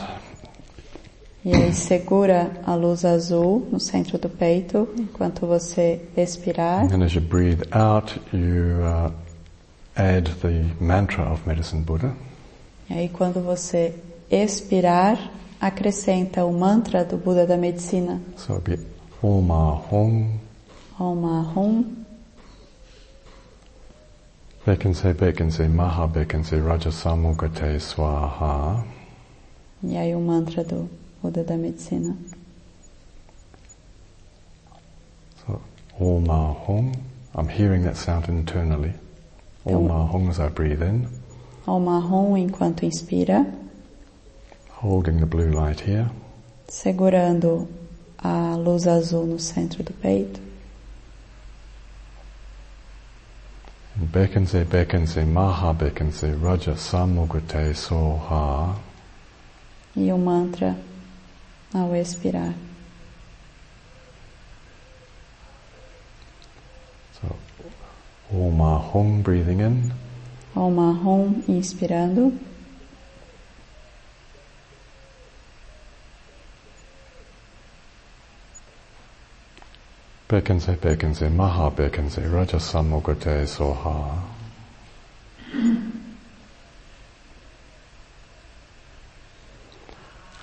E 1.45 1.53
aí 1.55 1.73
segura 1.73 2.51
a 2.65 2.75
luz 2.75 3.05
azul 3.05 3.65
no 3.71 3.79
centro 3.79 4.17
do 4.17 4.27
peito 4.29 4.89
enquanto 4.97 5.47
você 5.47 6.01
expirar. 6.17 6.83
and 6.93 7.01
as 7.03 7.13
you 7.13 7.21
breathe 7.21 7.63
out, 7.71 8.19
you 8.33 8.81
uh, 8.83 9.09
add 9.99 10.27
the 10.41 10.63
mantra 10.79 11.25
of 11.25 11.45
Medicine 11.45 11.83
Buddha. 11.83 12.13
E 12.89 12.93
aí 12.93 13.09
quando 13.09 13.41
você 13.43 13.93
expirar, 14.31 15.17
acrescenta 15.59 16.45
o 16.45 16.53
mantra 16.53 17.03
do 17.03 17.17
Buda 17.17 17.45
da 17.45 17.57
Medicina. 17.57 18.21
So 18.37 18.59
be 18.59 18.79
Om 19.21 19.51
Ah 19.51 19.81
Hung, 19.91 20.39
Om 20.97 21.25
Ahum, 21.25 21.95
Bekense 24.65 25.13
Bekense 25.13 25.67
Maha 25.67 26.07
Bekense 26.07 26.55
Rajasamukate 26.57 27.79
Swaha. 27.79 28.83
e 29.83 29.97
aí 29.97 30.15
o 30.15 30.19
mantra 30.21 30.63
do 30.63 30.89
Buda 31.21 31.43
da 31.43 31.57
Medicina. 31.57 32.15
So 35.45 35.59
Om 35.99 36.29
Ah 36.31 36.55
Hung, 36.65 36.93
I'm 37.35 37.49
hearing 37.49 37.83
that 37.83 37.97
sound 37.97 38.29
internally. 38.29 38.93
Ah 39.65 40.05
Hung 40.07 40.29
as 40.29 40.39
I 40.39 40.47
breathe 40.49 40.81
in, 40.81 41.07
Om 41.67 41.87
Ahum 41.87 42.37
enquanto 42.37 42.85
inspira, 42.85 43.45
holding 44.71 45.19
the 45.19 45.25
blue 45.25 45.51
light 45.51 45.81
here. 45.81 46.09
segurando 46.67 47.67
a 48.17 48.55
luz 48.57 48.87
azul 48.87 49.25
no 49.25 49.37
centro 49.37 49.83
do 49.83 49.93
peito. 49.93 50.39
Bekense, 53.95 54.63
bekense, 54.65 55.25
maha 55.25 55.73
bekense, 55.73 56.31
raja 56.41 56.75
samugate 56.75 57.75
soha. 57.75 58.75
E 59.95 60.11
o 60.11 60.17
mantra 60.17 60.77
ao 61.73 61.93
expirar. 61.95 62.53
Om 68.31 68.61
Ahong 68.61 69.23
breathing 69.23 69.59
in. 69.59 69.91
Om 70.55 70.79
Ahom 70.79 71.43
inspirando. 71.47 72.31
Bekense, 80.29 80.77
bekense, 80.79 81.29
maha 81.29 81.71
bekense, 81.71 82.21
raja 82.31 82.59
samugate 82.59 83.47
soha. 83.47 84.21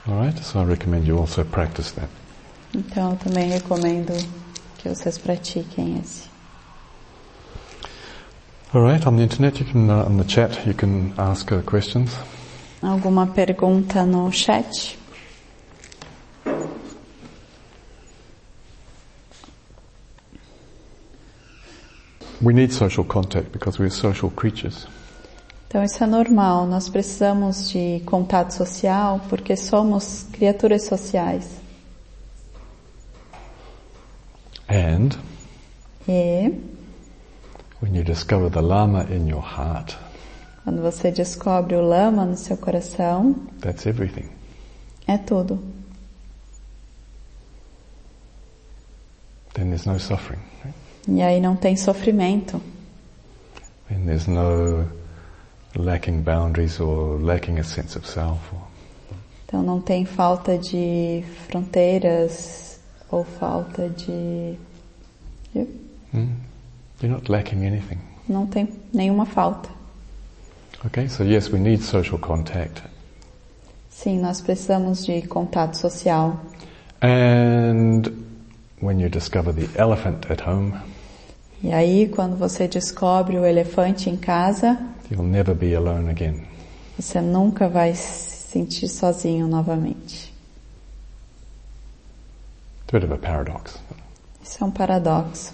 Alright, 0.09 0.39
so 0.39 0.61
I 0.61 0.65
recommend 0.65 1.07
you 1.07 1.19
also 1.19 1.45
practice 1.45 1.93
that. 1.93 2.09
Então 2.75 3.13
eu 3.13 3.17
também 3.17 3.49
recomendo 3.49 4.13
que 4.79 4.89
vocês 4.89 5.19
pratiquem 5.19 6.01
esse. 6.01 6.36
Alright, 8.77 9.07
on 9.07 9.17
the 9.17 9.23
internet, 9.23 9.59
you 9.59 9.65
can, 9.65 9.89
uh, 9.89 10.05
on 10.05 10.19
the 10.19 10.25
chat, 10.25 10.67
you 10.67 10.75
can 10.75 11.15
ask 11.17 11.51
uh, 11.51 11.63
questions. 11.63 12.15
Alguma 12.83 13.27
pergunta 13.27 14.05
no 14.05 14.31
chat? 14.31 14.99
We 22.43 22.53
need 22.53 22.71
social 22.71 23.05
contact 23.05 23.51
because 23.51 23.79
we're 23.79 23.89
social 23.89 24.31
creatures. 24.31 24.87
Então 25.69 25.83
isso 25.83 26.05
é 26.05 26.07
normal, 26.07 26.67
nós 26.67 26.91
precisamos 26.91 27.71
de 27.71 28.03
contato 28.05 28.53
social 28.53 29.23
porque 29.31 29.57
somos 29.57 30.27
criaturas 30.35 30.83
sociais. 30.83 31.63
And 34.69 35.17
E 36.07 36.76
when 37.81 37.95
you 37.95 38.03
discover 38.03 38.49
the 38.51 38.63
Lama 38.63 39.05
in 39.11 39.27
your 39.29 39.43
heart, 39.43 39.97
quando 40.65 40.83
você 40.83 41.13
descobre 41.13 41.77
o 41.77 41.81
lama 41.81 42.25
no 42.25 42.37
seu 42.37 42.57
coração, 42.57 43.35
that's 43.61 43.87
everything. 43.87 44.29
é 45.07 45.17
tudo. 45.17 45.59
Then 49.55 49.69
there's 49.69 49.87
no 49.87 49.99
suffering. 49.99 50.41
Right? 50.65 50.75
E 51.09 51.23
aí 51.23 51.41
não 51.41 51.57
tem 51.57 51.77
sofrimento, 51.77 52.61
And 53.89 54.05
there's 54.07 54.27
no 54.27 54.85
lacking 55.77 56.23
boundaries 56.23 56.81
or 56.81 57.21
lacking 57.21 57.61
a 57.61 57.63
sense 57.65 57.97
of 57.97 58.05
self. 58.07 58.41
Or, 58.53 58.63
então 59.47 59.63
não 59.63 59.81
tem 59.81 60.05
falta 60.05 60.59
de 60.59 61.25
fronteiras 61.49 62.81
ou 63.09 63.23
falta 63.25 63.89
de. 63.89 64.59
You're 67.03 67.15
not 67.15 67.31
lacking 67.31 67.65
anything. 67.67 67.99
Não 68.29 68.47
tem 68.47 68.69
nenhuma 68.93 69.27
falta. 69.27 69.69
Okay, 70.85 71.09
so 71.09 71.23
yes, 71.25 71.51
we 71.53 71.59
need 71.59 71.83
social 71.83 72.19
contact. 72.19 72.83
Sim, 73.91 74.21
nós 74.21 74.41
precisamos 74.41 75.05
de 75.05 75.23
contato 75.23 75.75
social. 75.77 76.39
And 77.03 78.03
when 78.81 79.01
you 79.01 79.09
discover 79.09 79.53
the 79.55 79.69
elephant 79.81 80.31
at 80.31 80.41
home, 80.47 80.75
E 81.63 81.73
aí, 81.73 82.09
quando 82.09 82.37
você 82.37 82.69
descobre 82.69 83.39
o 83.39 83.45
elefante 83.45 84.11
em 84.11 84.17
casa, 84.17 84.79
you'll 85.11 85.25
never 85.27 85.55
be 85.55 85.75
alone 85.75 86.11
again. 86.11 86.43
você 86.99 87.21
nunca 87.21 87.69
vai 87.69 87.95
se 87.95 88.51
sentir 88.53 88.89
sozinho 88.89 89.49
novamente. 89.49 90.33
It's 92.85 92.95
a 92.95 92.99
bit 92.99 93.05
of 93.05 93.13
a 93.15 93.19
paradox. 93.19 93.79
Isso 94.43 94.63
é 94.63 94.67
um 94.67 94.71
paradoxo. 94.71 95.53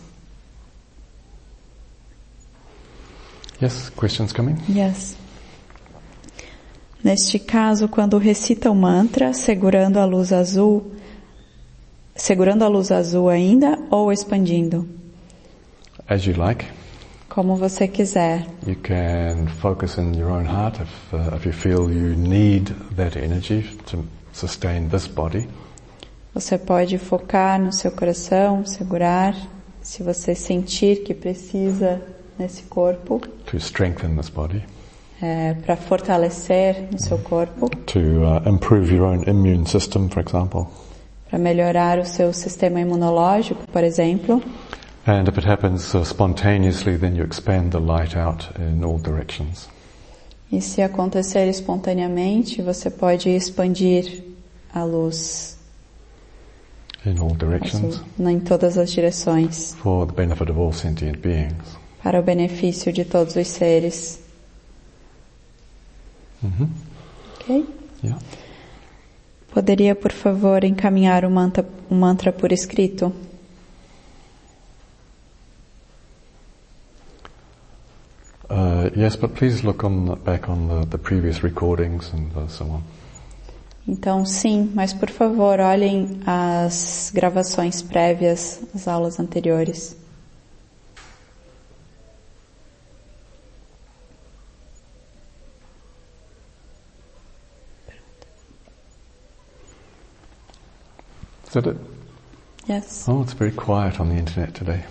Yes, 3.63 3.91
questions 3.91 4.33
coming? 4.33 4.57
Yes. 4.69 5.17
Neste 7.03 7.39
caso, 7.39 7.89
quando 7.89 8.19
recita 8.19 8.69
o 8.69 8.75
mantra, 8.75 9.33
segurando 9.33 9.99
a 9.99 10.05
luz 10.05 10.33
azul, 10.33 10.91
segurando 12.17 12.65
a 12.65 12.69
luz 12.69 12.91
azul 12.91 13.29
ainda 13.29 13.79
ou 13.89 14.13
expandindo, 14.13 14.89
As 16.09 16.27
you 16.27 16.37
like. 16.37 16.67
como 17.29 17.55
você 17.55 17.87
quiser. 17.87 18.49
You 18.67 18.75
can 18.83 19.47
focus 19.47 19.97
in 19.97 20.17
your 20.17 20.31
own 20.31 20.45
heart 20.45 20.81
if, 20.81 21.15
uh, 21.15 21.37
if 21.37 21.47
you 21.47 21.53
feel 21.53 21.89
you 21.89 22.17
need 22.17 22.75
that 22.97 23.17
energy 23.17 23.63
to 23.87 24.05
sustain 24.33 24.89
this 24.89 25.07
body. 25.07 25.49
Você 26.35 26.59
pode 26.59 26.99
focar 26.99 27.61
no 27.61 27.73
seu 27.73 27.93
coração, 27.93 28.67
segurar, 28.67 29.37
se 29.81 30.03
você 30.03 30.35
sentir 30.35 31.05
que 31.05 31.15
precisa 31.15 32.03
nesse 32.43 32.65
corpo, 32.65 33.21
to 33.47 33.59
strengthen 33.59 34.17
this 34.17 34.29
body, 34.29 34.63
para 35.65 35.77
fortalecer 35.77 36.89
no 36.91 37.01
seu 37.01 37.19
corpo, 37.19 37.69
to 37.87 37.99
uh, 37.99 38.49
improve 38.49 38.93
your 38.93 39.05
own 39.07 39.23
immune 39.29 39.67
system, 39.67 40.09
for 40.09 40.21
example. 40.21 40.67
para 41.31 41.39
melhorar 41.39 41.99
o 41.99 42.05
seu 42.05 42.33
sistema 42.33 42.79
imunológico, 42.81 43.67
por 43.73 43.83
exemplo. 43.83 44.43
And 45.07 45.27
if 45.29 45.39
it 45.39 45.49
happens 45.49 45.95
uh, 45.95 46.05
spontaneously, 46.05 46.99
then 46.99 47.17
you 47.17 47.25
expand 47.25 47.71
the 47.71 47.81
light 47.81 48.17
out 48.17 48.51
in 48.59 48.85
all 48.85 48.99
directions. 48.99 49.69
E 50.51 50.61
se 50.61 50.83
acontecer 50.83 51.49
espontaneamente, 51.49 52.61
você 52.61 52.91
pode 52.91 53.31
expandir 53.31 54.23
a 54.75 54.85
luz 54.85 55.57
In 57.05 57.19
all 57.19 57.35
directions 57.35 57.97
azul 57.97 58.29
em 58.29 58.39
todas 58.39 58.79
as 58.79 58.93
direções, 58.93 59.75
for 59.75 60.07
the 60.07 60.13
benefit 60.13 60.51
of 60.51 60.61
all 60.61 60.73
sentient 60.73 61.19
beings. 61.19 61.82
Para 62.03 62.19
o 62.19 62.23
benefício 62.23 62.93
de 62.93 63.05
todos 63.05 63.37
os 63.37 63.49
seres. 63.49 64.21
hmm 66.43 66.67
Ok? 67.41 67.67
Yeah. 68.03 68.21
Poderia, 69.53 69.95
por 69.95 70.13
favor, 70.13 70.65
encaminhar 70.65 71.25
o 71.25 71.31
mantra, 71.31 71.65
o 71.91 71.95
mantra 71.95 72.33
por 72.33 72.53
escrito? 72.53 73.13
Uh, 78.51 78.91
yes, 78.97 79.17
but 79.17 79.35
please 79.35 79.65
look 79.65 79.85
on 79.85 80.07
the, 80.07 80.17
back 80.17 80.49
on 80.49 80.69
the, 80.69 80.87
the 80.87 80.99
previous 80.99 81.43
recordings 81.43 82.13
and 82.13 82.31
uh, 82.37 82.49
so 82.49 82.65
on. 82.65 82.83
Então, 83.87 84.25
sim, 84.25 84.71
mas 84.75 84.93
por 84.93 85.11
favor, 85.11 85.59
olhem 85.59 86.21
as 86.25 87.11
gravações 87.13 87.83
prévias, 87.83 88.61
as 88.75 88.87
aulas 88.87 89.19
anteriores. 89.19 89.97
That 101.53 101.67
it? 101.67 101.77
Yes. 102.67 103.05
Oh, 103.09 103.23
it's 103.23 103.35
very 103.35 103.51
quiet 103.53 104.01
on 104.01 104.09
the 104.09 104.15
internet 104.17 104.55
today. 104.55 104.85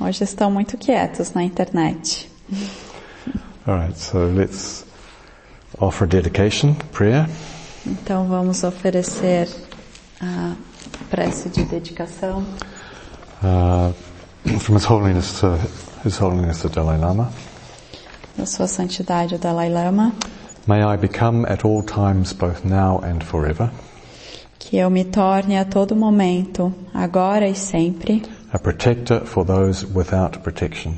Hoje 0.00 0.22
estão 0.24 0.50
muito 0.50 0.76
quietos 0.78 1.34
na 1.34 1.42
internet. 1.42 2.28
All 3.66 3.74
right, 3.76 3.96
so 3.96 4.26
let's 4.28 4.84
offer 5.80 6.06
dedication, 6.06 6.74
prayer. 6.92 7.26
Então, 7.86 8.26
vamos 8.28 8.62
oferecer 8.64 9.48
a 10.20 10.54
prece 11.10 11.48
de 11.50 11.64
dedicação 11.64 12.44
Uh, 13.42 13.92
from 14.58 14.74
His 14.76 14.84
Holiness, 14.84 15.42
uh, 15.44 15.56
His 16.04 16.18
Holiness 16.20 16.62
the 16.62 16.68
Dalai 16.68 16.96
Lama. 16.98 17.30
da 18.36 18.46
Sua 18.46 18.66
Santidade 18.66 19.34
o 19.34 19.38
Dalai 19.38 19.68
Lama. 19.68 20.12
May 20.66 20.82
I 20.82 20.96
become 20.96 21.44
at 21.46 21.64
all 21.64 21.82
times, 21.82 22.32
both 22.32 22.64
now 22.64 22.98
and 23.00 23.22
forever, 23.22 23.70
Que 24.58 24.76
eu 24.76 24.90
me 24.90 25.04
torne 25.04 25.56
a 25.56 25.64
todo 25.64 25.94
momento, 25.94 26.74
agora 26.92 27.48
e 27.48 27.54
sempre, 27.54 28.22
a 28.52 28.58
protector 28.58 29.24
for 29.24 29.44
those 29.44 29.86
without 29.94 30.38
protection, 30.40 30.94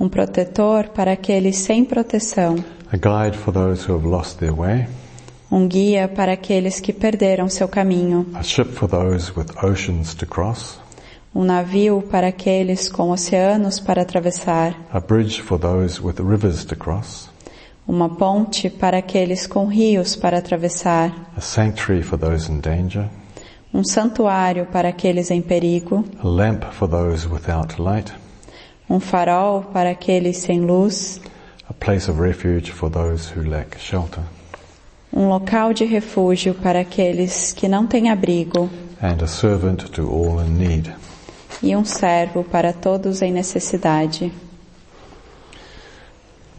um 0.00 0.08
protetor 0.08 0.88
para 0.88 1.12
aqueles 1.12 1.58
sem 1.58 1.84
proteção, 1.84 2.56
a 2.90 2.96
guide 2.96 3.36
for 3.36 3.52
those 3.52 3.86
who 3.86 3.96
have 3.96 4.06
lost 4.06 4.38
their 4.38 4.52
way, 4.52 4.88
um 5.50 5.68
guia 5.68 6.08
para 6.08 6.32
aqueles 6.32 6.80
que 6.80 6.92
perderam 6.92 7.48
seu 7.48 7.68
caminho, 7.68 8.26
a 8.34 8.42
ship 8.42 8.72
for 8.72 8.88
those 8.88 9.32
with 9.36 9.46
oceans 9.62 10.12
to 10.14 10.26
cross, 10.26 10.78
um 11.34 11.44
navio 11.44 12.02
para 12.02 12.28
aqueles 12.28 12.88
com 12.88 13.10
oceanos 13.10 13.78
para 13.78 14.02
atravessar, 14.02 14.74
a 14.92 14.98
bridge 14.98 15.40
for 15.40 15.58
those 15.58 16.02
with 16.02 16.16
rivers 16.20 16.64
to 16.64 16.74
cross, 16.74 17.27
uma 17.88 18.10
ponte 18.10 18.68
para 18.68 18.98
aqueles 18.98 19.46
com 19.46 19.66
rios 19.66 20.14
para 20.14 20.38
atravessar, 20.38 21.32
a 21.34 21.40
sanctuary 21.40 22.02
for 22.02 22.18
those 22.18 22.52
in 22.52 22.60
danger, 22.60 23.08
um 23.72 23.82
santuário 23.82 24.66
para 24.66 24.90
aqueles 24.90 25.30
em 25.30 25.40
perigo, 25.40 26.04
a 26.22 26.28
lamp 26.28 26.64
for 26.72 26.86
those 26.86 27.26
without 27.26 27.80
light, 27.80 28.12
um 28.90 29.00
farol 29.00 29.62
para 29.72 29.90
aqueles 29.90 30.36
sem 30.36 30.60
luz, 30.60 31.18
a 31.68 31.72
place 31.72 32.10
of 32.10 32.20
refuge 32.20 32.70
for 32.70 32.90
those 32.90 33.32
who 33.34 33.48
lack 33.48 33.78
shelter, 33.80 34.22
um 35.10 35.28
local 35.28 35.72
de 35.72 35.86
refúgio 35.86 36.54
para 36.54 36.80
aqueles 36.80 37.54
que 37.54 37.66
não 37.66 37.86
têm 37.86 38.10
abrigo. 38.10 38.68
And 39.00 39.22
a 39.22 39.26
servant 39.26 39.88
to 39.92 40.02
all 40.10 40.40
in 40.44 40.50
need. 40.50 40.92
e 41.62 41.74
um 41.74 41.84
servo 41.84 42.44
para 42.44 42.72
todos 42.72 43.22
em 43.22 43.32
necessidade. 43.32 44.30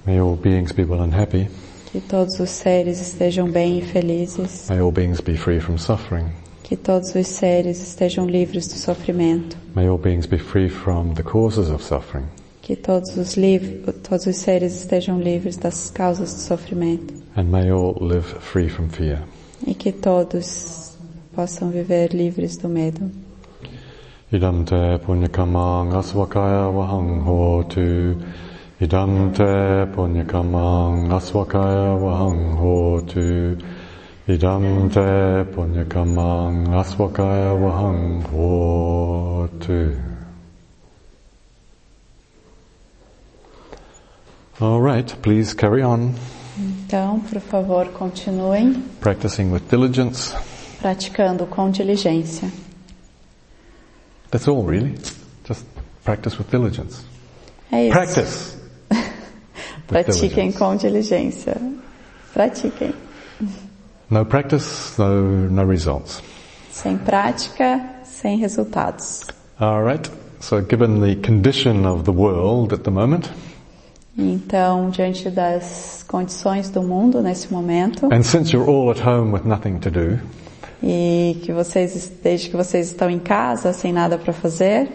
May 0.10 0.20
all 0.20 0.36
beings 0.36 0.72
be 0.72 0.84
well 0.86 1.03
and 1.03 1.14
happy. 1.14 1.47
Que 1.91 2.01
todos 2.01 2.39
os 2.39 2.49
seres 2.49 2.99
estejam 2.99 3.47
bem 3.51 3.78
e 3.78 3.82
felizes. 3.84 4.68
May 4.68 4.80
all 4.80 4.91
beings 4.91 5.22
be 5.22 5.38
free 5.38 5.60
from 5.60 5.78
suffering. 5.78 6.26
Que 6.64 6.76
todos 6.76 7.14
os 7.14 7.28
seres 7.28 7.80
estejam 7.80 8.26
livres 8.26 8.68
do 8.68 8.74
sofrimento. 8.74 9.55
May 9.76 9.88
all 9.88 9.99
beings 9.99 10.26
be 10.26 10.39
free 10.39 10.68
from 10.68 11.14
the 11.14 11.22
causes 11.22 11.70
of 11.70 11.84
suffering. 11.84 12.26
Que 12.64 12.76
todos 12.76 13.16
os, 13.18 13.36
liv- 13.38 13.86
todos 14.01 14.26
os 14.26 14.38
seres 14.38 14.74
estejam 14.82 15.20
livres 15.22 15.57
das 15.57 15.91
causas 15.91 16.34
do 16.34 16.39
sofrimento. 16.39 17.14
And 17.36 17.43
may 17.43 17.70
all 17.70 17.95
live 18.01 18.26
free 18.39 18.68
from 18.68 18.89
fear. 18.89 19.22
E 19.68 19.76
que 19.76 19.91
todos 19.91 20.93
possam 21.36 21.70
viver 21.70 22.16
livres 22.16 22.57
do 22.57 22.68
medo. 22.68 23.12
Idam 24.34 24.64
te 24.64 24.74
aswakaya 25.93 26.66
hotu. 26.68 28.18
Idam 28.82 29.34
te 29.34 29.86
punyakamang 29.94 31.12
aswakaya 31.12 32.00
vahang 32.00 32.56
hotu. 32.56 33.58
Idam 34.26 34.90
te 34.90 35.44
punyakamang 35.54 36.68
aswakaya 36.72 37.60
vahang 37.60 38.24
hotu. 38.32 40.00
All 44.62 44.82
right, 44.82 45.08
please 45.22 45.54
carry 45.54 45.82
on 45.82 46.14
Então, 46.58 47.20
por 47.22 47.40
favor, 47.42 47.86
continuem 47.94 48.82
practicing 49.02 49.52
with 49.52 49.70
diligence. 49.70 50.34
praticando 50.82 51.46
com 51.48 51.70
diligência. 51.70 52.50
That's 54.32 54.48
all 54.48 54.64
really. 54.64 54.98
Just 55.46 55.66
practice 56.06 56.38
with 56.38 56.50
diligence. 56.50 57.04
É 57.72 57.84
isso. 57.88 57.92
Practice. 57.94 58.59
Pratiquem 59.90 60.52
com 60.52 60.76
diligência. 60.76 61.58
Pratiquem. 62.34 62.94
No 64.10 64.26
practice, 64.26 64.94
no 64.98 65.50
no 65.50 65.68
results. 65.68 66.22
Sem 66.72 66.98
prática, 66.98 67.82
sem 68.04 68.38
resultados. 68.38 69.26
All 69.60 69.84
right. 69.84 70.10
So, 70.40 70.62
given 70.62 71.02
the 71.02 71.16
condition 71.16 71.86
of 71.86 72.04
the 72.04 72.12
world 72.12 72.74
at 72.74 72.84
the 72.84 72.92
moment, 72.92 73.30
Então, 74.18 74.90
diante 74.90 75.30
das 75.30 76.04
condições 76.08 76.70
do 76.70 76.84
mundo 76.84 77.22
nesse 77.22 77.52
momento, 77.52 78.08
and 78.12 78.24
since 78.24 78.54
you're 78.54 78.70
all 78.70 78.92
at 78.92 79.00
home 79.00 79.32
with 79.32 79.46
nothing 79.46 79.80
to 79.80 79.90
do, 79.90 80.20
e 80.84 81.40
que 81.44 81.54
vocês, 81.54 82.12
desde 82.22 82.50
que 82.50 82.58
vocês 82.58 82.88
estão 82.88 83.10
em 83.10 83.20
casa, 83.20 83.72
sem 83.74 83.94
nada 83.94 84.18
para 84.18 84.34
fazer, 84.34 84.90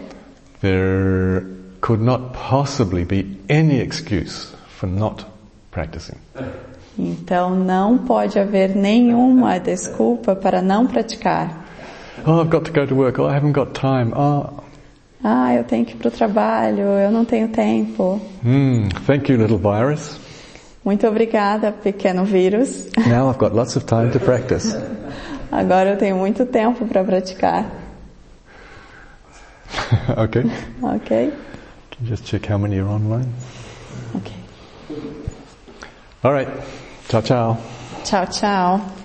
there 0.61 1.43
could 1.81 2.03
not 2.03 2.33
possibly 2.49 3.03
be 3.03 3.37
any 3.49 3.79
excuse 3.79 4.55
for 4.85 4.87
not 4.87 5.25
practicing. 5.71 6.17
então 6.97 7.55
não 7.55 7.97
pode 7.97 8.39
haver 8.39 8.75
nenhuma 8.75 9.59
desculpa 9.59 10.35
para 10.35 10.61
não 10.61 10.85
praticar. 10.87 11.65
Oh, 12.25 12.41
I've 12.41 12.49
got 12.49 12.63
to 12.65 12.71
go 12.71 12.85
to 12.87 12.95
work. 12.95 13.19
Oh, 13.19 13.27
I 13.27 13.35
haven't 13.35 13.53
got 13.53 13.73
time. 13.73 14.13
Oh, 14.15 14.61
Ah, 15.23 15.55
eu 15.55 15.63
tenho 15.63 15.83
que 15.85 15.93
ir 15.93 15.97
para 15.97 16.07
o 16.09 16.11
trabalho, 16.11 16.81
eu 16.83 17.11
não 17.11 17.25
tenho 17.25 17.47
tempo. 17.47 18.21
hmm. 18.43 18.89
Thank 19.07 19.31
you, 19.31 19.37
little 19.39 19.57
virus. 19.57 20.19
Muito 20.83 21.07
obrigada, 21.07 21.71
pequeno 21.71 22.23
vírus. 22.25 22.89
Now 23.07 23.27
I've 23.29 23.39
got 23.39 23.55
lots 23.55 23.75
of 23.75 23.85
time 23.87 24.11
to 24.11 24.19
practice. 24.19 24.75
Agora 25.51 25.89
eu 25.91 25.97
tenho 25.97 26.15
muito 26.15 26.45
tempo 26.45 26.85
para 26.85 27.03
praticar, 27.03 27.65
okay. 30.17 30.43
ok? 30.81 31.31
Can 31.91 32.03
you 32.03 32.07
just 32.09 32.25
check 32.25 32.45
how 32.47 32.57
many 32.59 32.77
are 32.79 32.87
online? 32.87 33.27
Ok. 34.89 34.97
All 36.23 36.31
right. 36.33 36.49
Ciao, 37.07 37.21
ciao. 37.21 37.57
Tchau, 38.03 38.25
tchau. 38.25 39.04